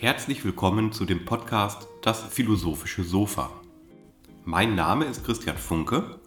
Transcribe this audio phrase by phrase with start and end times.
[0.00, 3.50] Herzlich willkommen zu dem Podcast Das philosophische Sofa.
[4.46, 6.18] Mein Name ist Christian Funke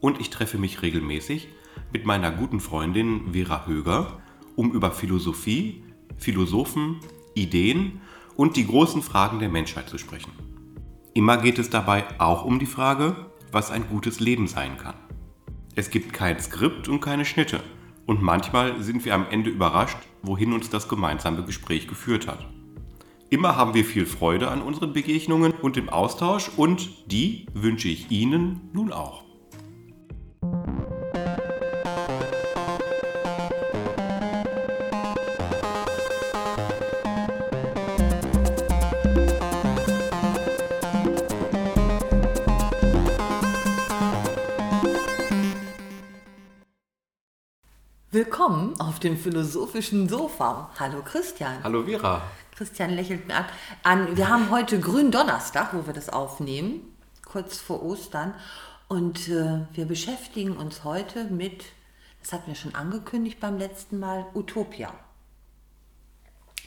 [0.00, 1.46] und ich treffe mich regelmäßig
[1.92, 4.20] mit meiner guten Freundin Vera Höger,
[4.56, 5.84] um über Philosophie,
[6.16, 6.98] Philosophen,
[7.34, 8.00] Ideen
[8.34, 10.32] und die großen Fragen der Menschheit zu sprechen.
[11.14, 13.14] Immer geht es dabei auch um die Frage,
[13.52, 14.96] was ein gutes Leben sein kann.
[15.76, 17.60] Es gibt kein Skript und keine Schnitte.
[18.04, 22.51] Und manchmal sind wir am Ende überrascht, wohin uns das gemeinsame Gespräch geführt hat.
[23.32, 28.10] Immer haben wir viel Freude an unseren Begegnungen und im Austausch und die wünsche ich
[28.10, 29.24] Ihnen nun auch.
[48.10, 50.70] Willkommen auf dem philosophischen Sofa.
[50.78, 51.64] Hallo Christian.
[51.64, 52.20] Hallo Vera.
[52.54, 53.44] Christian lächelt mir an.
[53.82, 54.16] an.
[54.16, 56.80] Wir haben heute Gründonnerstag, wo wir das aufnehmen,
[57.24, 58.34] kurz vor Ostern.
[58.88, 61.64] Und äh, wir beschäftigen uns heute mit,
[62.20, 64.92] das hatten wir schon angekündigt beim letzten Mal, Utopia.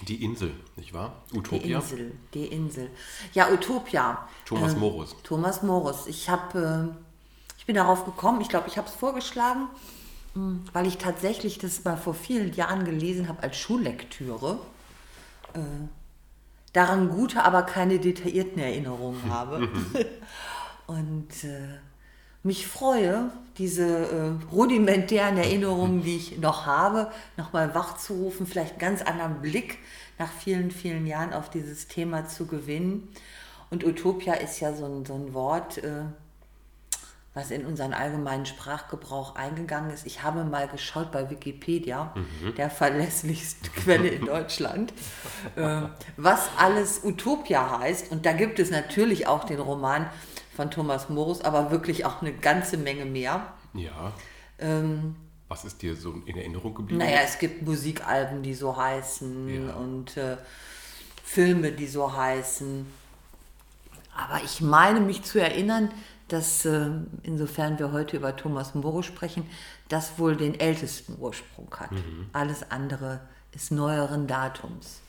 [0.07, 1.23] Die Insel, nicht wahr?
[1.33, 1.61] Utopia.
[1.61, 2.89] Die Insel, die Insel.
[3.33, 4.27] Ja, Utopia.
[4.43, 5.15] Thomas Ähm, Morus.
[5.23, 6.07] Thomas Morus.
[6.07, 8.41] Ich habe, äh, ich bin darauf gekommen.
[8.41, 9.69] Ich glaube, ich habe es vorgeschlagen,
[10.33, 14.59] mh, weil ich tatsächlich das mal vor vielen Jahren gelesen habe als Schullektüre.
[15.55, 15.87] Äh,
[16.73, 19.69] daran gute, aber keine detaillierten Erinnerungen habe.
[20.87, 21.79] Und äh,
[22.43, 29.01] mich freue, diese äh, rudimentären Erinnerungen, die ich noch habe, nochmal wachzurufen, vielleicht einen ganz
[29.01, 29.79] anderen Blick
[30.19, 33.09] nach vielen, vielen Jahren auf dieses Thema zu gewinnen.
[33.71, 36.03] Und Utopia ist ja so ein, so ein Wort, äh,
[37.35, 40.05] was in unseren allgemeinen Sprachgebrauch eingegangen ist.
[40.07, 42.13] Ich habe mal geschaut bei Wikipedia,
[42.57, 44.93] der verlässlichste Quelle in Deutschland,
[45.57, 45.81] äh,
[46.17, 48.11] was alles Utopia heißt.
[48.11, 50.09] Und da gibt es natürlich auch den Roman
[50.55, 53.45] von Thomas Morus, aber wirklich auch eine ganze Menge mehr.
[53.73, 54.13] Ja.
[54.57, 55.17] Ähm,
[55.49, 56.99] Was ist dir so in Erinnerung geblieben?
[56.99, 59.73] naja, es gibt Musikalben, die so heißen Ja.
[59.75, 60.37] und äh,
[61.21, 62.85] Filme, die so heißen.
[64.17, 65.91] Aber ich meine mich zu erinnern,
[66.27, 66.89] dass, äh,
[67.23, 69.49] insofern wir heute über Thomas Morus sprechen,
[69.89, 71.91] das wohl den ältesten Ursprung hat.
[72.33, 73.21] Alles andere
[73.51, 75.01] ist neueren Datums.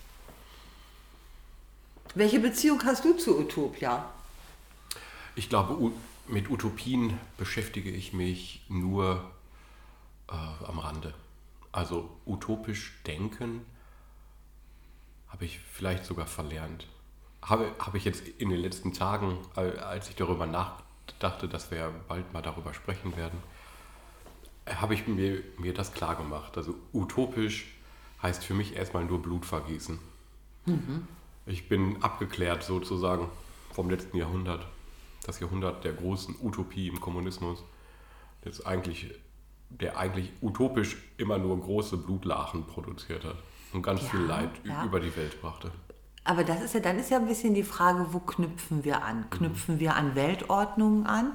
[2.15, 4.09] Welche Beziehung hast du zu Utopia?
[5.35, 5.93] Ich glaube,
[6.29, 9.31] mit Utopien beschäftige ich mich nur
[10.29, 11.13] äh, am Rande.
[11.73, 13.67] Also utopisch denken
[15.29, 16.87] habe ich vielleicht sogar verlernt.
[17.43, 20.47] Habe, habe ich jetzt in den letzten Tagen, äh, als ich darüber
[21.07, 23.39] nachdachte, dass wir bald mal darüber sprechen werden,
[24.65, 26.57] äh, habe ich mir, mir das klar gemacht.
[26.57, 27.75] Also utopisch
[28.23, 29.99] heißt für mich erstmal nur Blut vergießen.
[31.45, 33.29] Ich bin abgeklärt sozusagen
[33.73, 34.67] vom letzten Jahrhundert.
[35.25, 37.63] Das Jahrhundert der großen Utopie im Kommunismus.
[38.43, 39.15] Das eigentlich,
[39.71, 43.37] der eigentlich utopisch immer nur große Blutlachen produziert hat
[43.73, 44.85] und ganz Ja, viel Leid ja.
[44.85, 45.71] über die Welt brachte.
[46.27, 49.31] Aber das ist ja, dann ist ja ein bisschen die Frage, wo knüpfen wir an?
[49.31, 51.33] Knüpfen wir an Weltordnungen an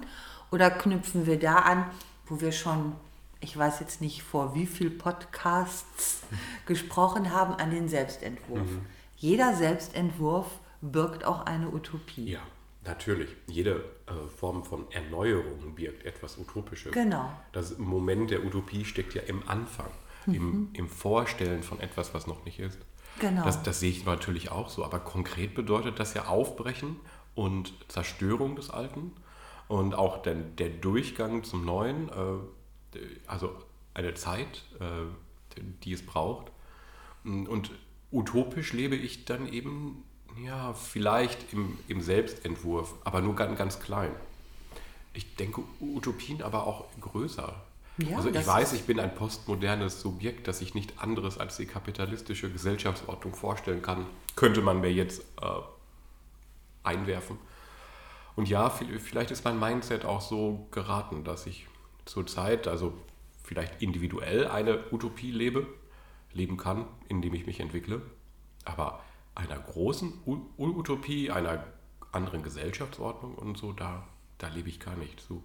[0.51, 1.85] oder knüpfen wir da an,
[2.27, 2.93] wo wir schon,
[3.39, 6.23] ich weiß jetzt nicht vor wie viel Podcasts
[6.65, 8.67] gesprochen haben, an den Selbstentwurf.
[9.15, 10.47] Jeder Selbstentwurf
[10.81, 12.29] birgt auch eine Utopie.
[12.29, 12.41] Ja,
[12.83, 13.29] natürlich.
[13.47, 16.91] Jede äh, Form von Erneuerung birgt etwas Utopisches.
[16.91, 17.31] Genau.
[17.53, 19.91] Das Moment der Utopie steckt ja im Anfang,
[20.27, 22.79] im, im Vorstellen von etwas, was noch nicht ist.
[23.21, 23.43] Genau.
[23.43, 24.83] Das, das sehe ich natürlich auch so.
[24.83, 26.99] Aber konkret bedeutet das ja Aufbrechen
[27.35, 29.13] und Zerstörung des Alten
[29.67, 33.55] und auch der, der Durchgang zum Neuen, äh, also
[33.93, 36.51] eine Zeit, äh, die es braucht.
[37.23, 37.69] Und
[38.11, 40.03] utopisch lebe ich dann eben,
[40.43, 44.11] ja, vielleicht im, im Selbstentwurf, aber nur ganz, ganz klein.
[45.13, 47.53] Ich denke Utopien aber auch größer.
[47.97, 51.65] Ja, also ich weiß, ich bin ein postmodernes Subjekt, das sich nicht anderes als die
[51.65, 54.05] kapitalistische Gesellschaftsordnung vorstellen kann.
[54.35, 55.45] Könnte man mir jetzt äh,
[56.83, 57.37] einwerfen.
[58.35, 61.67] Und ja, viel- vielleicht ist mein Mindset auch so geraten, dass ich
[62.05, 62.93] zurzeit, also
[63.43, 65.67] vielleicht individuell eine Utopie lebe,
[66.33, 68.01] leben kann, indem ich mich entwickle.
[68.65, 69.03] Aber
[69.35, 71.65] einer großen U Utopie, einer
[72.11, 74.07] anderen Gesellschaftsordnung und so, da,
[74.37, 75.43] da lebe ich gar nicht zu.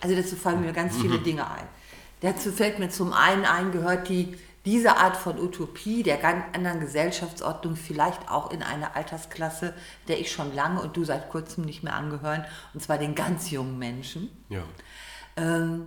[0.00, 1.66] Also dazu fallen mir ganz viele Dinge ein.
[2.20, 6.80] Dazu fällt mir zum einen ein, gehört die, diese Art von Utopie der ganz anderen
[6.80, 9.74] Gesellschaftsordnung vielleicht auch in eine Altersklasse,
[10.08, 13.50] der ich schon lange und du seit kurzem nicht mehr angehören, und zwar den ganz
[13.50, 14.30] jungen Menschen.
[14.48, 14.62] Ja.
[15.36, 15.86] Ähm,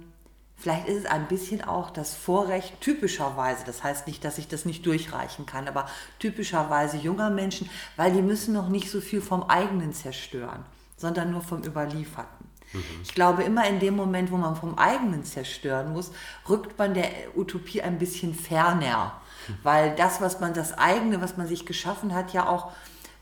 [0.62, 4.64] Vielleicht ist es ein bisschen auch das Vorrecht typischerweise, das heißt nicht, dass ich das
[4.64, 9.42] nicht durchreichen kann, aber typischerweise junger Menschen, weil die müssen noch nicht so viel vom
[9.42, 10.64] eigenen zerstören,
[10.98, 12.41] sondern nur vom Überlieferten.
[12.74, 12.84] Mhm.
[13.04, 16.12] Ich glaube, immer in dem Moment, wo man vom eigenen zerstören muss,
[16.48, 19.14] rückt man der Utopie ein bisschen ferner,
[19.48, 19.54] mhm.
[19.64, 22.72] weil das, was man, das eigene, was man sich geschaffen hat, ja auch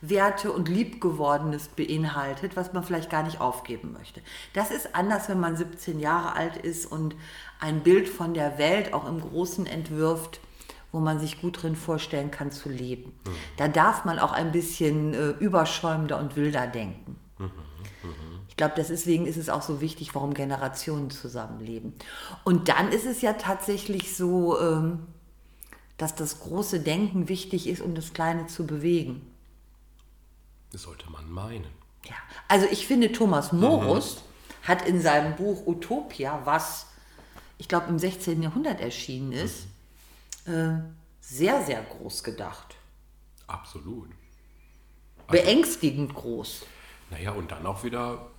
[0.02, 4.22] Werte und Liebgewordenes beinhaltet, was man vielleicht gar nicht aufgeben möchte.
[4.54, 7.16] Das ist anders, wenn man 17 Jahre alt ist und
[7.60, 10.40] ein Bild von der Welt auch im Großen entwirft,
[10.92, 13.12] wo man sich gut drin vorstellen kann zu leben.
[13.26, 13.32] Mhm.
[13.58, 17.18] Da darf man auch ein bisschen äh, überschäumender und wilder denken.
[17.38, 17.52] Mhm.
[18.60, 18.66] Mhm.
[18.66, 21.94] Ich glaube, deswegen ist es auch so wichtig, warum Generationen zusammenleben.
[22.44, 25.08] Und dann ist es ja tatsächlich so, ähm,
[25.98, 29.26] dass das große Denken wichtig ist, um das Kleine zu bewegen.
[30.72, 31.68] Das sollte man meinen.
[32.06, 32.16] Ja,
[32.48, 34.68] also ich finde, Thomas Morus mhm.
[34.68, 36.88] hat in seinem Buch Utopia, was
[37.58, 38.42] ich glaube im 16.
[38.42, 39.68] Jahrhundert erschienen ist,
[40.46, 40.54] mhm.
[40.54, 40.82] äh,
[41.22, 42.76] sehr, sehr groß gedacht.
[43.48, 44.10] Absolut.
[45.28, 46.66] Also, Beängstigend groß.
[47.10, 48.30] Naja, und dann auch wieder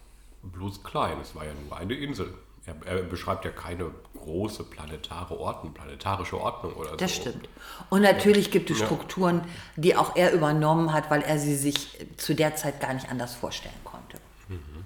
[0.43, 1.19] bloß klein.
[1.21, 2.35] Es war ja nur eine Insel.
[2.67, 7.25] Er, er, beschreibt ja keine große planetare Ordnung, planetarische Ordnung oder das so.
[7.25, 7.49] Das stimmt.
[7.89, 8.53] Und natürlich ja.
[8.53, 9.43] gibt es Strukturen,
[9.77, 13.35] die auch er übernommen hat, weil er sie sich zu der Zeit gar nicht anders
[13.35, 14.19] vorstellen konnte.
[14.49, 14.85] Mhm.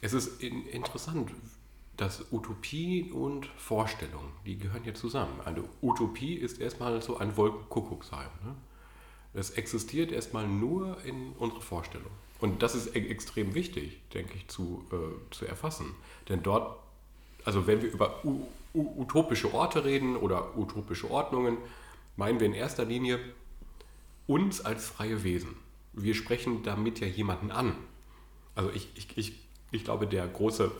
[0.00, 1.32] Es ist in, interessant,
[1.96, 5.40] dass Utopie und Vorstellung, die gehören hier zusammen.
[5.44, 8.30] Eine Utopie ist erstmal so ein Wolkenkuckucksheim.
[8.44, 8.54] Ne?
[9.34, 12.10] Es existiert erstmal nur in unserer Vorstellung.
[12.40, 15.94] Und das ist e extrem wichtig, denke ich, zu, äh, zu erfassen.
[16.28, 16.78] Denn dort,
[17.44, 18.22] also wenn wir über
[18.74, 21.56] utopische Orte reden oder utopische Ordnungen,
[22.16, 23.18] meinen wir in erster Linie
[24.26, 25.56] uns als freie Wesen.
[25.92, 27.76] Wir sprechen damit ja jemanden an.
[28.54, 29.32] Also ich, ich, ich,
[29.70, 30.70] ich glaube, der große,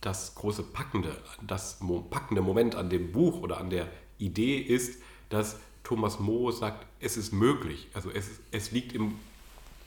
[0.00, 1.78] das große packende, das
[2.10, 3.88] packende Moment an dem Buch oder an der
[4.18, 7.88] Idee ist, dass Thomas Mo sagt, es ist möglich.
[7.92, 9.14] Also es, es liegt im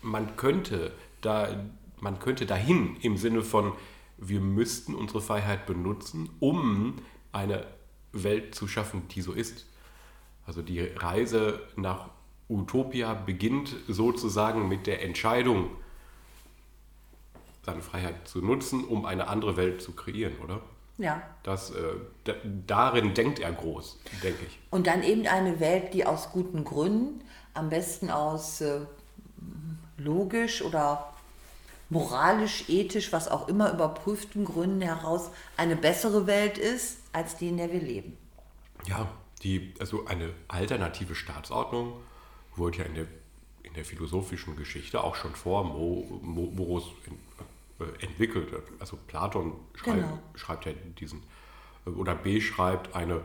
[0.06, 1.66] man könnte da,
[2.00, 3.74] man könnte dahin im Sinne von,
[4.18, 7.66] wir müssten unsere Freiheit benutzen, um eine
[8.14, 9.66] Welt zu schaffen, die so ist.
[10.46, 12.10] Also die Reise nach
[12.48, 15.72] Utopia beginnt sozusagen mit der Entscheidung,
[17.66, 20.62] seine Freiheit zu nutzen, um eine andere Welt zu kreieren, oder?
[20.98, 21.24] Ja.
[21.44, 22.34] Das, äh,
[22.68, 24.60] darin denkt er groß, denke ich.
[24.70, 27.24] Und dann eben eine Welt, die aus guten Gründen,
[27.54, 28.82] am besten aus äh,
[29.98, 31.14] logisch oder
[31.90, 37.58] moralisch, ethisch, was auch immer überprüften Gründen heraus eine bessere Welt ist, als die, in
[37.58, 38.18] der wir leben.
[38.88, 39.08] Ja,
[39.44, 41.94] die, also eine alternative Staatsordnung
[42.56, 43.08] wurde ja in der,
[43.64, 46.86] in der philosophischen Geschichte auch schon vor Mo, Mo, Morus
[47.80, 48.54] äh, entwickelt.
[48.80, 50.20] Also Platon schreib, genau.
[50.36, 51.24] schreibt ja diesen,
[51.86, 53.22] oder beschreibt eine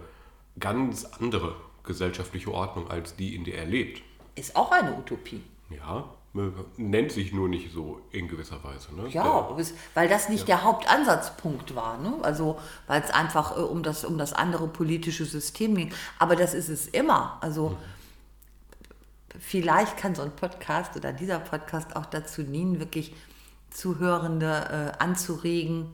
[0.59, 4.03] ganz andere gesellschaftliche Ordnung als die, in der er lebt.
[4.35, 5.43] Ist auch eine Utopie.
[5.71, 8.95] Ja, nennt sich nur nicht so in gewisser Weise.
[8.95, 9.09] Ne?
[9.09, 10.57] Ja, der, weil das nicht ja.
[10.57, 11.99] der Hauptansatzpunkt war.
[11.99, 12.15] Ne?
[12.23, 15.93] Also weil es einfach äh, um, das, um das andere politische System ging.
[16.19, 17.39] Aber das ist es immer.
[17.41, 17.77] Also mhm.
[19.41, 23.15] vielleicht kann so ein Podcast oder dieser Podcast auch dazu dienen, wirklich
[23.71, 25.93] Zuhörende äh, anzuregen,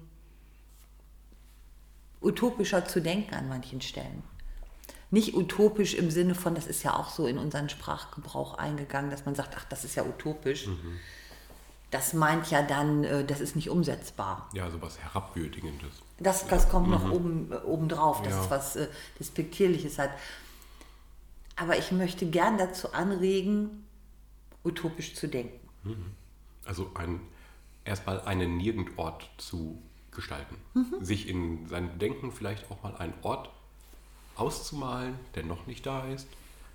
[2.23, 4.23] utopischer zu denken an manchen Stellen
[5.11, 9.25] nicht utopisch im Sinne von, das ist ja auch so in unseren Sprachgebrauch eingegangen, dass
[9.25, 10.67] man sagt, ach, das ist ja utopisch.
[10.67, 10.99] Mhm.
[11.91, 14.51] Das meint ja dann, äh, das ist nicht umsetzbar.
[14.53, 16.03] Ja, so was Herabwürdigendes.
[16.19, 16.93] Das, das kommt mhm.
[16.93, 18.43] noch oben, äh, oben drauf, dass ja.
[18.43, 18.89] es was äh,
[19.21, 20.11] Despektierliches hat.
[21.55, 23.87] Aber ich möchte gern dazu anregen,
[24.65, 25.67] utopisch zu denken.
[25.85, 26.13] Mhm.
[26.65, 27.21] Also ein,
[27.85, 30.57] erstmal einen Nirgendort zu gestalten.
[30.75, 31.05] Mhm.
[31.05, 33.51] Sich in seinem Denken vielleicht auch mal einen Ort
[34.37, 36.29] auszumalen, der noch nicht da ist,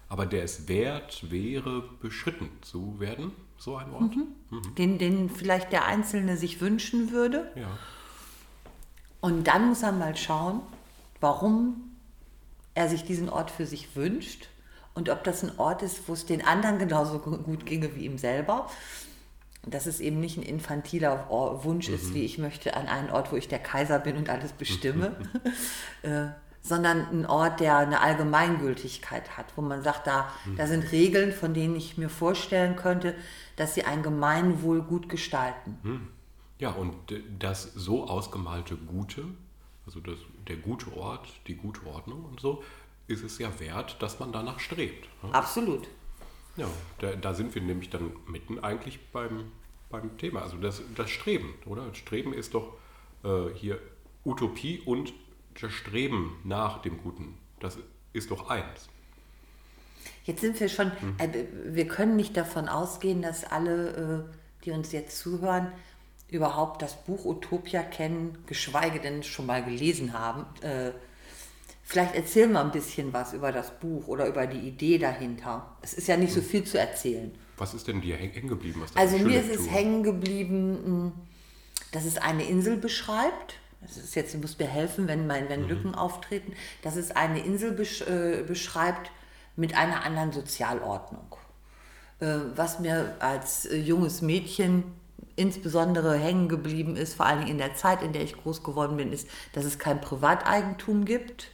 [0.10, 4.16] aber der es wert wäre, beschritten zu werden, so ein Ort.
[4.16, 4.28] Mhm.
[4.50, 4.76] Mhm.
[4.76, 7.52] Den, den vielleicht der Einzelne sich wünschen würde.
[7.56, 7.78] Ja.
[9.22, 10.62] Und dann muss er mal schauen,
[11.20, 11.96] warum
[12.74, 14.48] er sich diesen Ort für sich wünscht
[14.94, 18.18] und ob das ein Ort ist, wo es den anderen genauso gut ginge wie ihm
[18.18, 18.70] selber.
[19.64, 21.28] Dass es eben nicht ein infantiler
[21.64, 21.96] Wunsch mhm.
[21.96, 25.16] ist, wie ich möchte an einen Ort, wo ich der Kaiser bin und alles bestimme.
[26.02, 26.30] äh,
[26.62, 30.56] sondern ein Ort, der eine Allgemeingültigkeit hat, wo man sagt, da, mhm.
[30.58, 33.16] da sind Regeln, von denen ich mir vorstellen könnte,
[33.56, 35.78] dass sie ein Gemeinwohl gut gestalten.
[35.84, 36.08] Mhm.
[36.60, 36.96] Ja, und
[37.40, 39.26] das so ausgemalte Gute,
[39.88, 42.64] also das, der gute Ort, die gute Ordnung und so,
[43.08, 45.10] ist es ja wert, dass man danach strebt.
[45.24, 45.34] Ne?
[45.34, 45.88] Absolut.
[46.58, 46.68] Ja,
[47.00, 49.52] da, da, sind wir nämlich dann mitten eigentlich beim,
[49.90, 51.94] beim Thema, also das, das Streben, oder?
[51.96, 52.74] Streben ist doch
[53.24, 53.80] äh, hier
[54.24, 55.14] Utopie und
[55.60, 57.78] das Streben nach dem Guten, das
[58.14, 58.90] ist doch eins.
[60.24, 64.92] Jetzt sind wir schon, äh, wir können nicht davon ausgehen, dass alle, äh, die uns
[64.92, 65.72] jetzt zuhören,
[66.30, 70.46] überhaupt das Buch Utopia kennen, geschweige denn schon mal gelesen haben.
[70.62, 70.92] Äh,
[71.84, 75.76] vielleicht erzählen wir ein bisschen was über das Buch oder über die Idee dahinter.
[75.82, 77.32] Es ist ja nicht so viel zu erzählen.
[77.58, 78.82] Was ist denn dir häng- hängen geblieben?
[78.96, 81.12] Also mir ist es hängen geblieben, mh,
[81.92, 83.56] dass es eine Insel beschreibt.
[83.82, 86.54] Das ist jetzt, du musst mir helfen, wenn, mein, wenn Lücken auftreten.
[86.84, 89.12] Dass es eine Insel besch äh, beschreibt
[89.56, 91.36] mit einer anderen Sozialordnung.
[92.20, 94.84] Äh, was mir als äh, junges Mädchen
[95.36, 98.98] insbesondere hängen geblieben ist, vor allen Dingen in der Zeit, in der ich groß geworden
[98.98, 101.50] bin, ist, dass es kein Privateigentum gibt,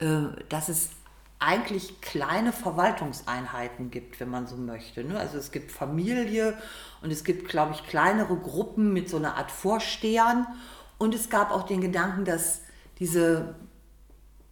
[0.00, 0.90] äh, dass es
[1.38, 5.02] eigentlich kleine Verwaltungseinheiten gibt, wenn man so möchte.
[5.02, 5.18] ne?
[5.18, 6.56] Also es gibt Familie
[7.02, 10.46] und es gibt, glaube ich, kleinere Gruppen mit so einer Art Vorstehern.
[10.98, 12.62] Und es gab auch den Gedanken, dass
[12.98, 13.54] diese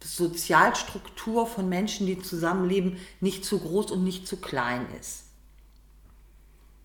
[0.03, 5.25] Sozialstruktur von Menschen, die zusammenleben, nicht zu groß und nicht zu klein ist.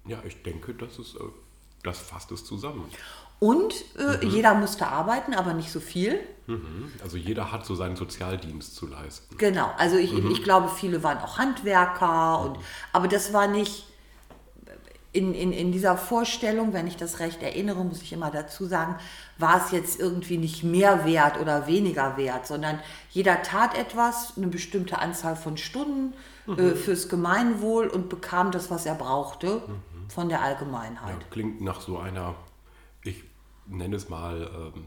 [0.07, 1.21] Ja, ich denke, das ist, äh,
[1.83, 2.89] das fasst es zusammen.
[3.39, 6.21] Und äh, jeder musste arbeiten, aber nicht so viel.
[6.47, 6.91] Mhm.
[7.03, 9.37] Also jeder hat so seinen Sozialdienst zu leisten.
[9.37, 12.59] Genau, also ich, ich glaube, viele waren auch Handwerker, und,
[12.93, 13.85] aber das war nicht
[15.17, 18.97] in, in, in dieser Vorstellung, wenn ich das recht erinnere, muss ich immer dazu sagen,
[19.39, 22.79] war es jetzt irgendwie nicht mehr wert oder weniger wert, sondern
[23.11, 26.13] jeder tat etwas, eine bestimmte Anzahl von Stunden
[26.47, 29.63] äh, fürs Gemeinwohl und bekam das, was er brauchte
[30.09, 31.19] von der Allgemeinheit.
[31.19, 32.35] Ja, klingt nach so einer,
[33.03, 33.25] ich
[33.67, 34.85] nenne es mal, ähm,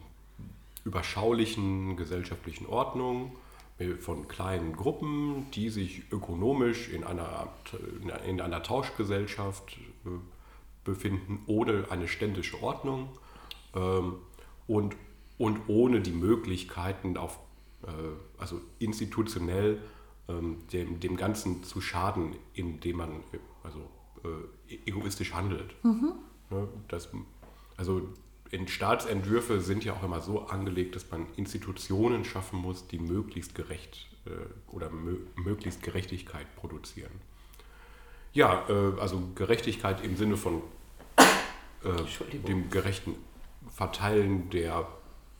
[0.85, 3.35] überschaulichen gesellschaftlichen Ordnung
[3.79, 9.88] äh, von kleinen Gruppen, die sich ökonomisch in einer, äh, in einer Tauschgesellschaft äh,
[10.83, 13.09] befinden, ohne eine ständische Ordnung
[13.75, 14.15] ähm,
[14.67, 14.95] und,
[15.37, 17.39] und ohne die Möglichkeiten auf,
[17.83, 17.91] äh,
[18.37, 19.79] also institutionell
[20.27, 23.79] ähm, dem, dem Ganzen zu schaden, indem man äh, also,
[24.23, 25.73] äh, egoistisch handelt.
[26.49, 27.09] Ne, das,
[27.77, 28.01] also
[28.51, 33.53] in Staatsentwürfe sind ja auch immer so angelegt, dass man Institutionen schaffen muss, die möglichst
[33.53, 34.29] gerecht äh,
[34.73, 37.11] oder mö möglichst Gerechtigkeit produzieren.
[38.33, 40.61] Ja, äh, also Gerechtigkeit im Sinne von
[41.17, 43.15] äh, dem gerechten
[43.73, 44.87] Verteilen der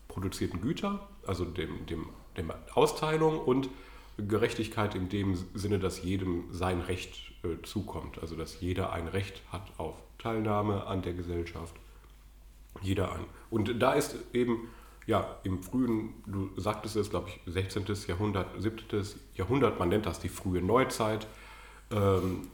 [0.08, 3.70] produzierten Güter, also dem, dem, dem Austeilung und
[4.18, 9.42] Gerechtigkeit in dem Sinne, dass jedem sein Recht äh, zukommt, also dass jeder ein Recht
[9.52, 11.76] hat auf Teilnahme an der Gesellschaft.
[12.82, 13.26] Jeder ein.
[13.50, 14.70] Und da ist eben,
[15.06, 17.86] ja, im frühen, du sagtest es, glaube ich, 16.
[18.08, 19.06] Jahrhundert, 17.
[19.36, 21.28] Jahrhundert, man nennt das die frühe Neuzeit,
[21.92, 22.48] ähm,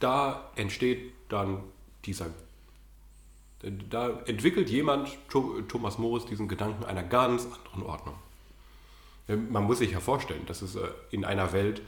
[0.00, 1.62] da entsteht dann
[2.04, 2.26] dieser,
[3.88, 8.14] da entwickelt jemand, Tho- Thomas Morris, diesen Gedanken einer ganz anderen Ordnung.
[9.28, 11.82] Man muss sich ja vorstellen, dass es äh, in einer Welt,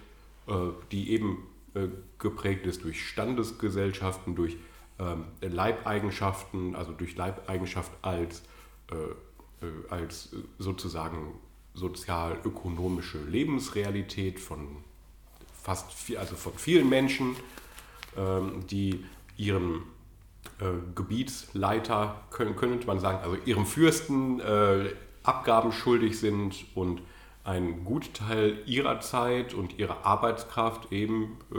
[0.47, 0.53] äh,
[0.93, 1.89] die eben äh,
[2.19, 4.57] geprägt ist durch Standesgesellschaften, durch
[5.01, 8.43] ähm, Leibeigenschaften, also durch Leibeigenschaft als,
[9.89, 10.29] als
[10.59, 11.33] sozusagen
[11.73, 14.85] sozial-ökonomische Lebensrealität von
[15.63, 17.37] fast also von vielen Menschen,
[18.71, 19.05] die
[19.37, 19.85] ihrem
[20.61, 20.65] äh,
[20.95, 24.91] Gebietsleiter, können, könnte man sagen, also ihrem Fürsten äh,
[25.23, 27.01] Abgaben schuldig sind und
[27.45, 31.59] einen Gutteil ihrer Zeit und ihrer Arbeitskraft eben äh,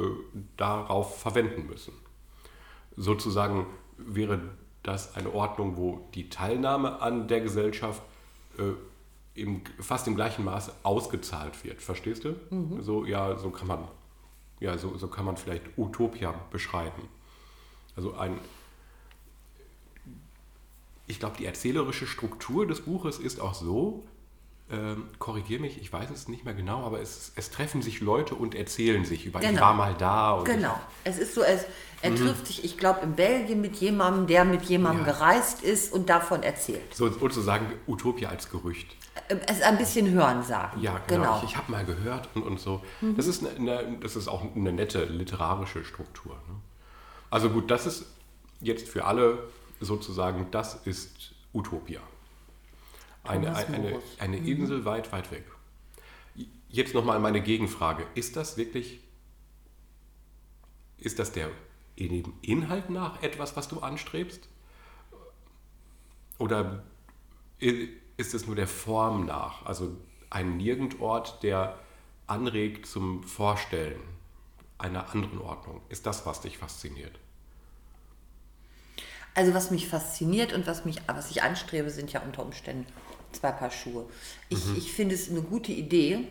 [0.58, 1.94] darauf verwenden müssen.
[2.96, 3.66] Sozusagen
[3.98, 4.40] wäre
[4.84, 8.02] das eine Ordnung, wo die Teilnahme an der Gesellschaft
[9.34, 11.82] im, fast im gleichen Maße ausgezahlt wird.
[11.82, 12.36] Verstehst du?
[12.82, 13.88] So, ja, so kann man,
[14.64, 17.10] ja, so, so kann man vielleicht Utopia beschreiben.
[17.98, 18.40] Also ein,
[21.06, 24.06] ich glaube, die erzählerische Struktur des Buches ist auch so,
[24.72, 28.34] ähm, korrigiere mich, ich weiß es nicht mehr genau, aber es, es treffen sich Leute
[28.36, 29.62] und erzählen sich über, ich Genau.
[29.62, 30.32] war mal da.
[30.34, 30.80] Und Genau.
[31.04, 31.66] Es ist so, es,
[32.02, 35.12] er trifft sich, ich glaube, in Belgien mit jemandem, der mit jemandem Ja.
[35.14, 36.94] gereist ist und davon erzählt.
[36.96, 38.96] So, sozusagen Utopia als Gerücht.
[39.28, 40.82] Äh, Es ein bisschen hören sagen.
[40.82, 41.38] Ja, genau.
[41.44, 42.82] Ich, ich habe mal gehört und, und so.
[43.02, 46.34] Das, ist eine, eine, das ist auch eine nette literarische Struktur.
[46.48, 46.56] Ne?
[47.30, 48.06] Also gut, das ist
[48.60, 49.50] jetzt für alle
[49.82, 52.00] sozusagen, das ist Utopia.
[53.24, 55.46] Eine, eine, eine Insel weit, weit weg.
[56.68, 58.06] Jetzt nochmal meine Gegenfrage.
[58.16, 59.00] Ist das wirklich,
[60.98, 61.50] ist das der
[61.98, 64.50] dem Inhalt nach etwas, was du anstrebst?
[66.40, 66.84] Oder
[67.60, 69.66] ist es nur der Form nach?
[69.66, 69.96] Also
[70.30, 71.80] ein Nirgendort, der
[72.28, 74.02] anregt zum Vorstellen
[74.78, 75.82] einer anderen Ordnung.
[75.90, 77.20] Ist das, was dich fasziniert?
[79.36, 82.86] Also was mich fasziniert und was, mich, was ich anstrebe, sind ja unter Umständen
[83.34, 84.06] zwei Paar Schuhe.
[84.50, 84.78] Ich, mhm.
[84.78, 86.28] ich finde es eine gute Idee,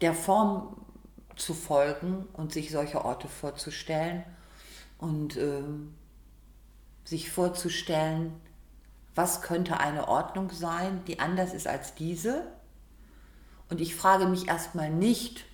[0.00, 0.76] der Form
[1.36, 4.24] zu folgen und sich solche Orte vorzustellen
[4.98, 5.62] und äh,
[7.04, 8.32] sich vorzustellen,
[9.14, 12.46] was könnte eine Ordnung sein, die anders ist als diese.
[13.68, 15.44] Und ich frage mich erstmal nicht,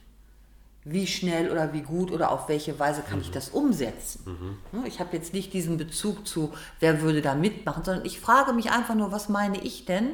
[0.89, 3.23] wie schnell oder wie gut oder auf welche Weise kann mhm.
[3.23, 4.57] ich das umsetzen.
[4.71, 4.87] Mhm.
[4.87, 8.71] Ich habe jetzt nicht diesen Bezug zu, wer würde da mitmachen, sondern ich frage mich
[8.71, 10.13] einfach nur, was meine ich denn?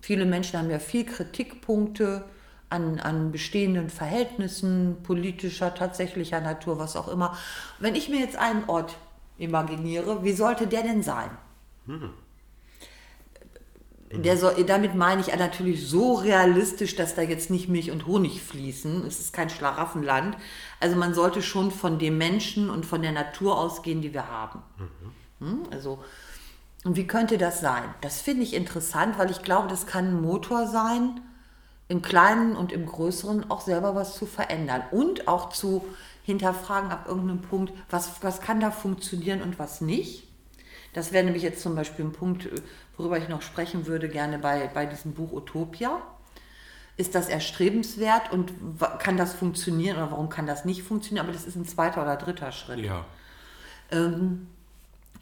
[0.00, 2.24] Viele Menschen haben ja viel Kritikpunkte
[2.68, 7.36] an, an bestehenden Verhältnissen, politischer, tatsächlicher Natur, was auch immer.
[7.80, 8.96] Wenn ich mir jetzt einen Ort
[9.38, 11.30] imaginiere, wie sollte der denn sein?
[11.86, 12.10] Mhm.
[14.12, 18.42] Der soll, damit meine ich natürlich so realistisch, dass da jetzt nicht Milch und Honig
[18.42, 19.06] fließen.
[19.06, 20.36] Es ist kein Schlaraffenland.
[20.80, 24.62] Also man sollte schon von dem Menschen und von der Natur ausgehen, die wir haben.
[25.38, 25.46] Mhm.
[25.46, 25.62] Hm?
[25.70, 26.02] Also,
[26.84, 27.84] und wie könnte das sein?
[28.00, 31.20] Das finde ich interessant, weil ich glaube, das kann ein Motor sein,
[31.88, 35.84] im Kleinen und im Größeren auch selber was zu verändern und auch zu
[36.22, 40.28] hinterfragen ab irgendeinem Punkt, was, was kann da funktionieren und was nicht.
[40.92, 42.48] Das wäre nämlich jetzt zum Beispiel ein Punkt,
[43.00, 46.02] worüber ich noch sprechen würde, gerne bei, bei diesem Buch Utopia.
[46.96, 48.52] Ist das erstrebenswert und
[48.98, 51.24] kann das funktionieren oder warum kann das nicht funktionieren?
[51.24, 52.80] Aber das ist ein zweiter oder dritter Schritt.
[52.80, 53.06] Ja.
[53.90, 54.48] Ähm,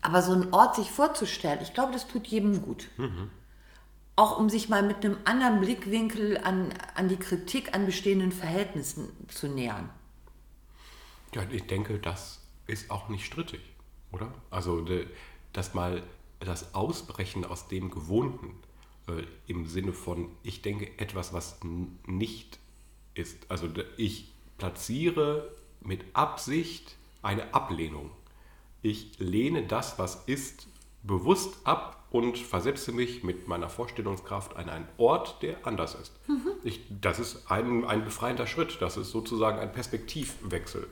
[0.00, 2.88] aber so einen Ort sich vorzustellen, ich glaube, das tut jedem gut.
[2.96, 3.30] Mhm.
[4.16, 9.08] Auch um sich mal mit einem anderen Blickwinkel an, an die Kritik an bestehenden Verhältnissen
[9.28, 9.88] zu nähern.
[11.34, 13.60] Ja, ich denke, das ist auch nicht strittig,
[14.10, 14.32] oder?
[14.50, 14.84] Also,
[15.52, 16.02] dass mal
[16.40, 18.54] das Ausbrechen aus dem Gewohnten
[19.08, 21.58] äh, im Sinne von, ich denke etwas, was
[22.06, 22.58] nicht
[23.14, 23.50] ist.
[23.50, 28.10] Also ich platziere mit Absicht eine Ablehnung.
[28.82, 30.68] Ich lehne das, was ist,
[31.02, 36.12] bewusst ab und versetze mich mit meiner Vorstellungskraft an einen Ort, der anders ist.
[36.28, 36.52] Mhm.
[36.62, 38.78] Ich, das ist ein, ein befreiender Schritt.
[38.80, 40.86] Das ist sozusagen ein Perspektivwechsel.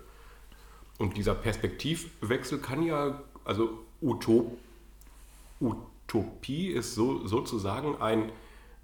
[0.99, 4.59] Und dieser Perspektivwechsel kann ja, also Utop,
[5.61, 8.31] Utopie ist so, sozusagen ein,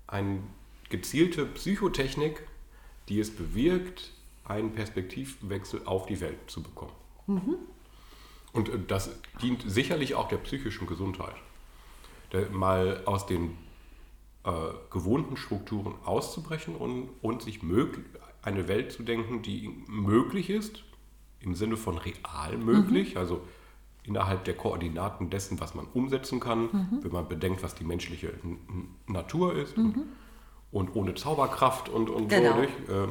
[0.06, 0.42] ein
[0.88, 2.46] gezielte Psychotechnik,
[3.08, 4.12] die es bewirkt,
[4.44, 6.92] einen Perspektivwechsel auf die Welt zu bekommen.
[7.26, 7.56] Mhm.
[8.52, 11.36] Und äh, das dient sicherlich auch der psychischen Gesundheit.
[12.50, 13.58] Mal aus den
[14.44, 14.50] äh,
[14.90, 18.06] gewohnten Strukturen auszubrechen und, und sich möglich,
[18.42, 20.82] eine Welt zu denken, die möglich ist,
[21.40, 23.20] im Sinne von real möglich, mhm.
[23.20, 23.46] also
[24.04, 26.98] innerhalb der Koordinaten dessen, was man umsetzen kann, mhm.
[27.02, 28.34] wenn man bedenkt, was die menschliche
[29.06, 30.04] Natur ist mhm.
[30.72, 32.54] und, ohne Zauberkraft und, und genau.
[32.54, 32.60] so.
[32.60, 32.88] Nicht?
[32.88, 33.06] Äh,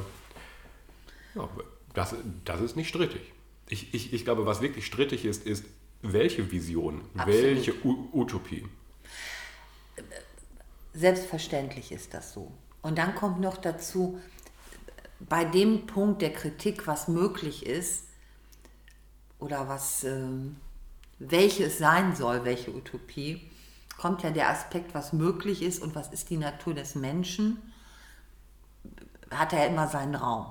[1.36, 1.50] ja,
[1.94, 3.22] das, das ist nicht strittig.
[3.70, 5.66] Ich, ich, ich glaube, was wirklich strittig ist, ist,
[6.02, 7.42] welche Vision, Absolut.
[7.42, 8.66] welche U Utopie.
[10.94, 12.52] Selbstverständlich ist das so.
[12.82, 14.20] Und dann kommt noch dazu,
[15.20, 18.08] bei dem Punkt der Kritik, was möglich ist
[19.40, 20.04] oder was...
[20.04, 20.58] Ähm,
[21.30, 23.50] welche es sein soll, welche Utopie,
[23.98, 27.62] kommt ja der Aspekt, was möglich ist und was ist die Natur des Menschen,
[29.30, 30.48] hat er ja immer seinen Raum.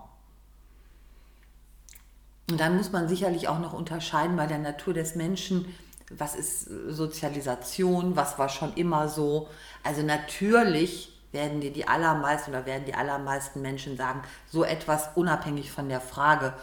[2.48, 5.74] Und dann muss man sicherlich auch noch unterscheiden bei der Natur des Menschen,
[6.10, 9.48] was ist Sozialisation, was war schon immer so.
[9.82, 15.70] Also natürlich werden dir die allermeisten oder werden die allermeisten Menschen sagen, so etwas unabhängig
[15.70, 16.54] von der Frage,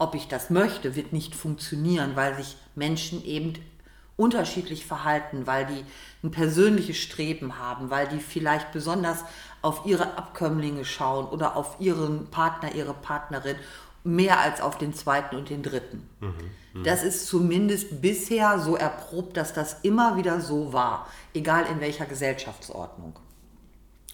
[0.00, 3.52] ob ich das möchte, wird nicht funktionieren, weil sich Menschen eben
[4.16, 5.84] unterschiedlich verhalten, weil die
[6.22, 9.24] ein persönliches Streben haben, weil die vielleicht besonders
[9.62, 13.56] auf ihre Abkömmlinge schauen oder auf ihren Partner, ihre Partnerin
[14.02, 16.08] mehr als auf den zweiten und den dritten.
[16.20, 16.34] Mhm,
[16.74, 16.82] mh.
[16.84, 22.06] Das ist zumindest bisher so erprobt, dass das immer wieder so war, egal in welcher
[22.06, 23.18] Gesellschaftsordnung.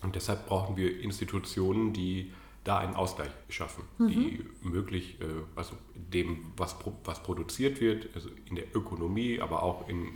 [0.03, 2.33] Und deshalb brauchen wir Institutionen, die
[2.67, 4.09] da einen Ausgleich schaffen, mhm.
[4.09, 5.25] die möglich, äh,
[5.55, 10.09] also dem, was, was produziert wird, also in der Ökonomie, aber auch in,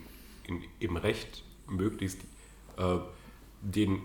[0.49, 2.21] in, im Recht möglichst
[2.77, 2.99] äh,
[3.61, 4.03] den,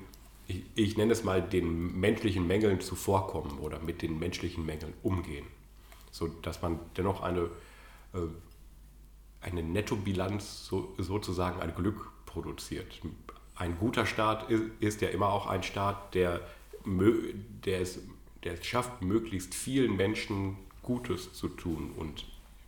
[0.47, 5.47] ich, ich, nenne es mal, den menschlichen Mängeln zuvorkommen oder mit den menschlichen Mängeln umgehen,
[6.11, 7.49] sodass man dennoch eine,
[8.13, 8.19] äh,
[9.41, 13.01] eine Nettobilanz, so, sozusagen ein Glück produziert.
[13.55, 16.41] Ein guter Staat ist, ist ja immer auch ein Staat, der,
[16.85, 17.99] der es
[18.45, 22.25] der schafft, möglichst vielen Menschen Gutes zu tun und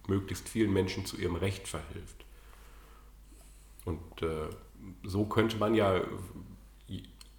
[0.08, 2.26] möglichst vielen Menschen zu ihrem Recht verhilft.
[3.86, 4.50] Und äh,
[5.04, 6.02] so könnte man ja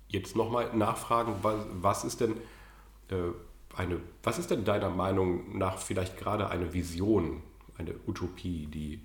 [0.09, 2.33] jetzt nochmal nachfragen, was, was ist denn
[3.11, 3.17] äh,
[3.77, 7.43] eine, was ist denn deiner Meinung nach vielleicht gerade eine Vision,
[7.77, 9.01] eine Utopie, die,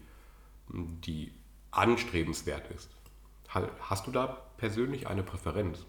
[0.69, 1.31] die
[1.71, 2.89] anstrebenswert ist?
[3.53, 5.79] Ha- Hast du da persönlich eine Präferenz?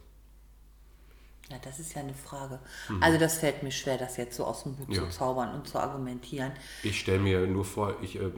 [1.51, 2.59] Ja, das ist ja eine Frage.
[3.01, 5.03] Also das fällt mir schwer, das jetzt so aus dem Hut Ja.
[5.03, 6.53] zu zaubern und zu argumentieren.
[6.83, 8.33] Ich stelle mir nur vor, ich, äh, äh,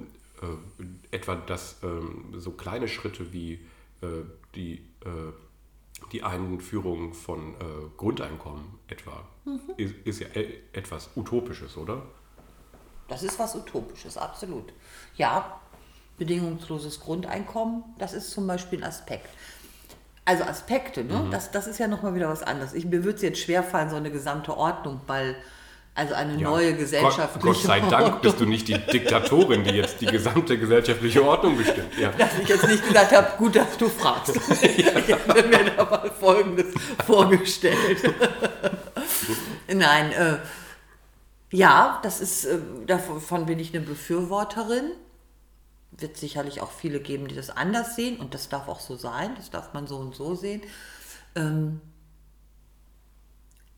[1.13, 3.55] etwa dass ähm, so kleine Schritte wie
[4.03, 4.07] äh,
[4.55, 5.33] die, äh,
[6.13, 7.65] die Einführung von äh,
[7.97, 9.27] Grundeinkommen etwa
[9.77, 12.03] ist, ist ja e etwas Utopisches, oder?
[13.09, 14.73] Das ist was Utopisches, absolut.
[15.17, 15.61] Ja,
[16.19, 19.29] bedingungsloses Grundeinkommen, das ist zum Beispiel ein Aspekt.
[20.27, 21.15] Also Aspekte, ne?
[21.15, 21.31] Mhm.
[21.31, 22.75] das, das ist ja nochmal wieder was anderes.
[22.75, 25.37] Ich, mir würde es jetzt schwerfallen, so eine gesamte Ordnung, weil
[25.95, 29.71] also eine neue Gott, gesellschaftliche Gott sei Dank Ordnung, bist du nicht die Diktatorin, die
[29.71, 31.97] jetzt die gesamte gesellschaftliche Ordnung bestimmt.
[31.99, 32.11] Ja.
[32.11, 34.37] dass ich jetzt nicht gesagt habe, gut, dass du fragst.
[34.63, 36.67] ich hätte mir da mal Folgendes
[37.07, 38.13] vorgestellt.
[39.73, 40.37] Nein, äh,
[41.51, 44.91] ja, das ist, äh, davon bin ich eine Befürworterin.
[45.93, 49.35] Wird sicherlich auch viele geben, die das anders sehen und das darf auch so sein,
[49.37, 50.63] das darf man so und so sehen.
[51.35, 51.81] Ähm,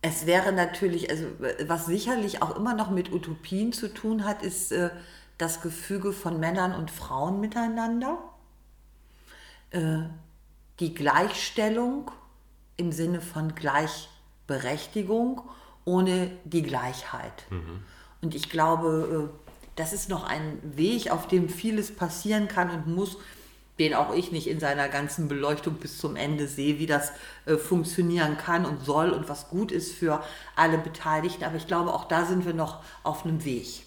[0.00, 1.26] es wäre natürlich, also
[1.66, 4.90] was sicherlich auch immer noch mit Utopien zu tun hat, ist äh,
[5.38, 8.18] das Gefüge von Männern und Frauen miteinander.
[9.70, 10.00] Äh,
[10.80, 12.10] die Gleichstellung
[12.76, 15.42] im Sinne von Gleichberechtigung
[15.84, 17.46] ohne die Gleichheit.
[18.20, 19.47] Und ich glaube, äh,
[19.78, 23.18] das ist noch ein Weg, auf dem vieles passieren kann und muss,
[23.78, 27.12] den auch ich nicht in seiner ganzen Beleuchtung bis zum Ende sehe, wie das
[27.46, 30.22] äh, funktionieren kann und soll und was gut ist für
[30.56, 31.44] alle Beteiligten.
[31.44, 33.84] Aber ich glaube, auch da sind wir noch auf einem Weg.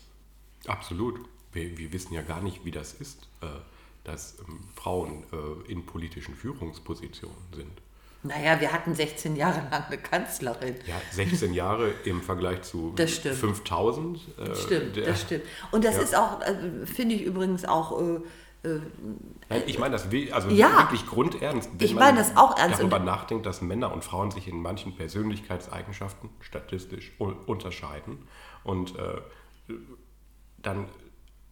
[0.66, 1.20] Absolut.
[1.52, 3.48] Wir, wir wissen ja gar nicht, wie das ist, äh,
[4.06, 7.82] dass ähm, Frauen äh, in politischen Führungspositionen sind.
[8.24, 10.76] Naja, wir hatten 16 Jahre lang eine Kanzlerin.
[10.86, 13.36] Ja, 16 Jahre im Vergleich zu Das stimmt.
[13.36, 14.20] 5000.
[14.38, 15.44] äh, Stimmt, der- das stimmt.
[15.72, 16.02] Und das Ja.
[16.04, 18.20] ist auch, äh, finde ich übrigens auch, äh,
[19.50, 20.78] Nein, ich meine das also Ja.
[20.84, 21.72] wirklich grundernst.
[21.80, 22.80] wenn Ich meine das auch ernst.
[22.80, 28.28] darüber nachdenkt, dass Männer und Frauen sich in manchen Persönlichkeitseigenschaften statistisch unterscheiden.
[28.64, 29.20] Und äh,
[30.60, 30.90] dann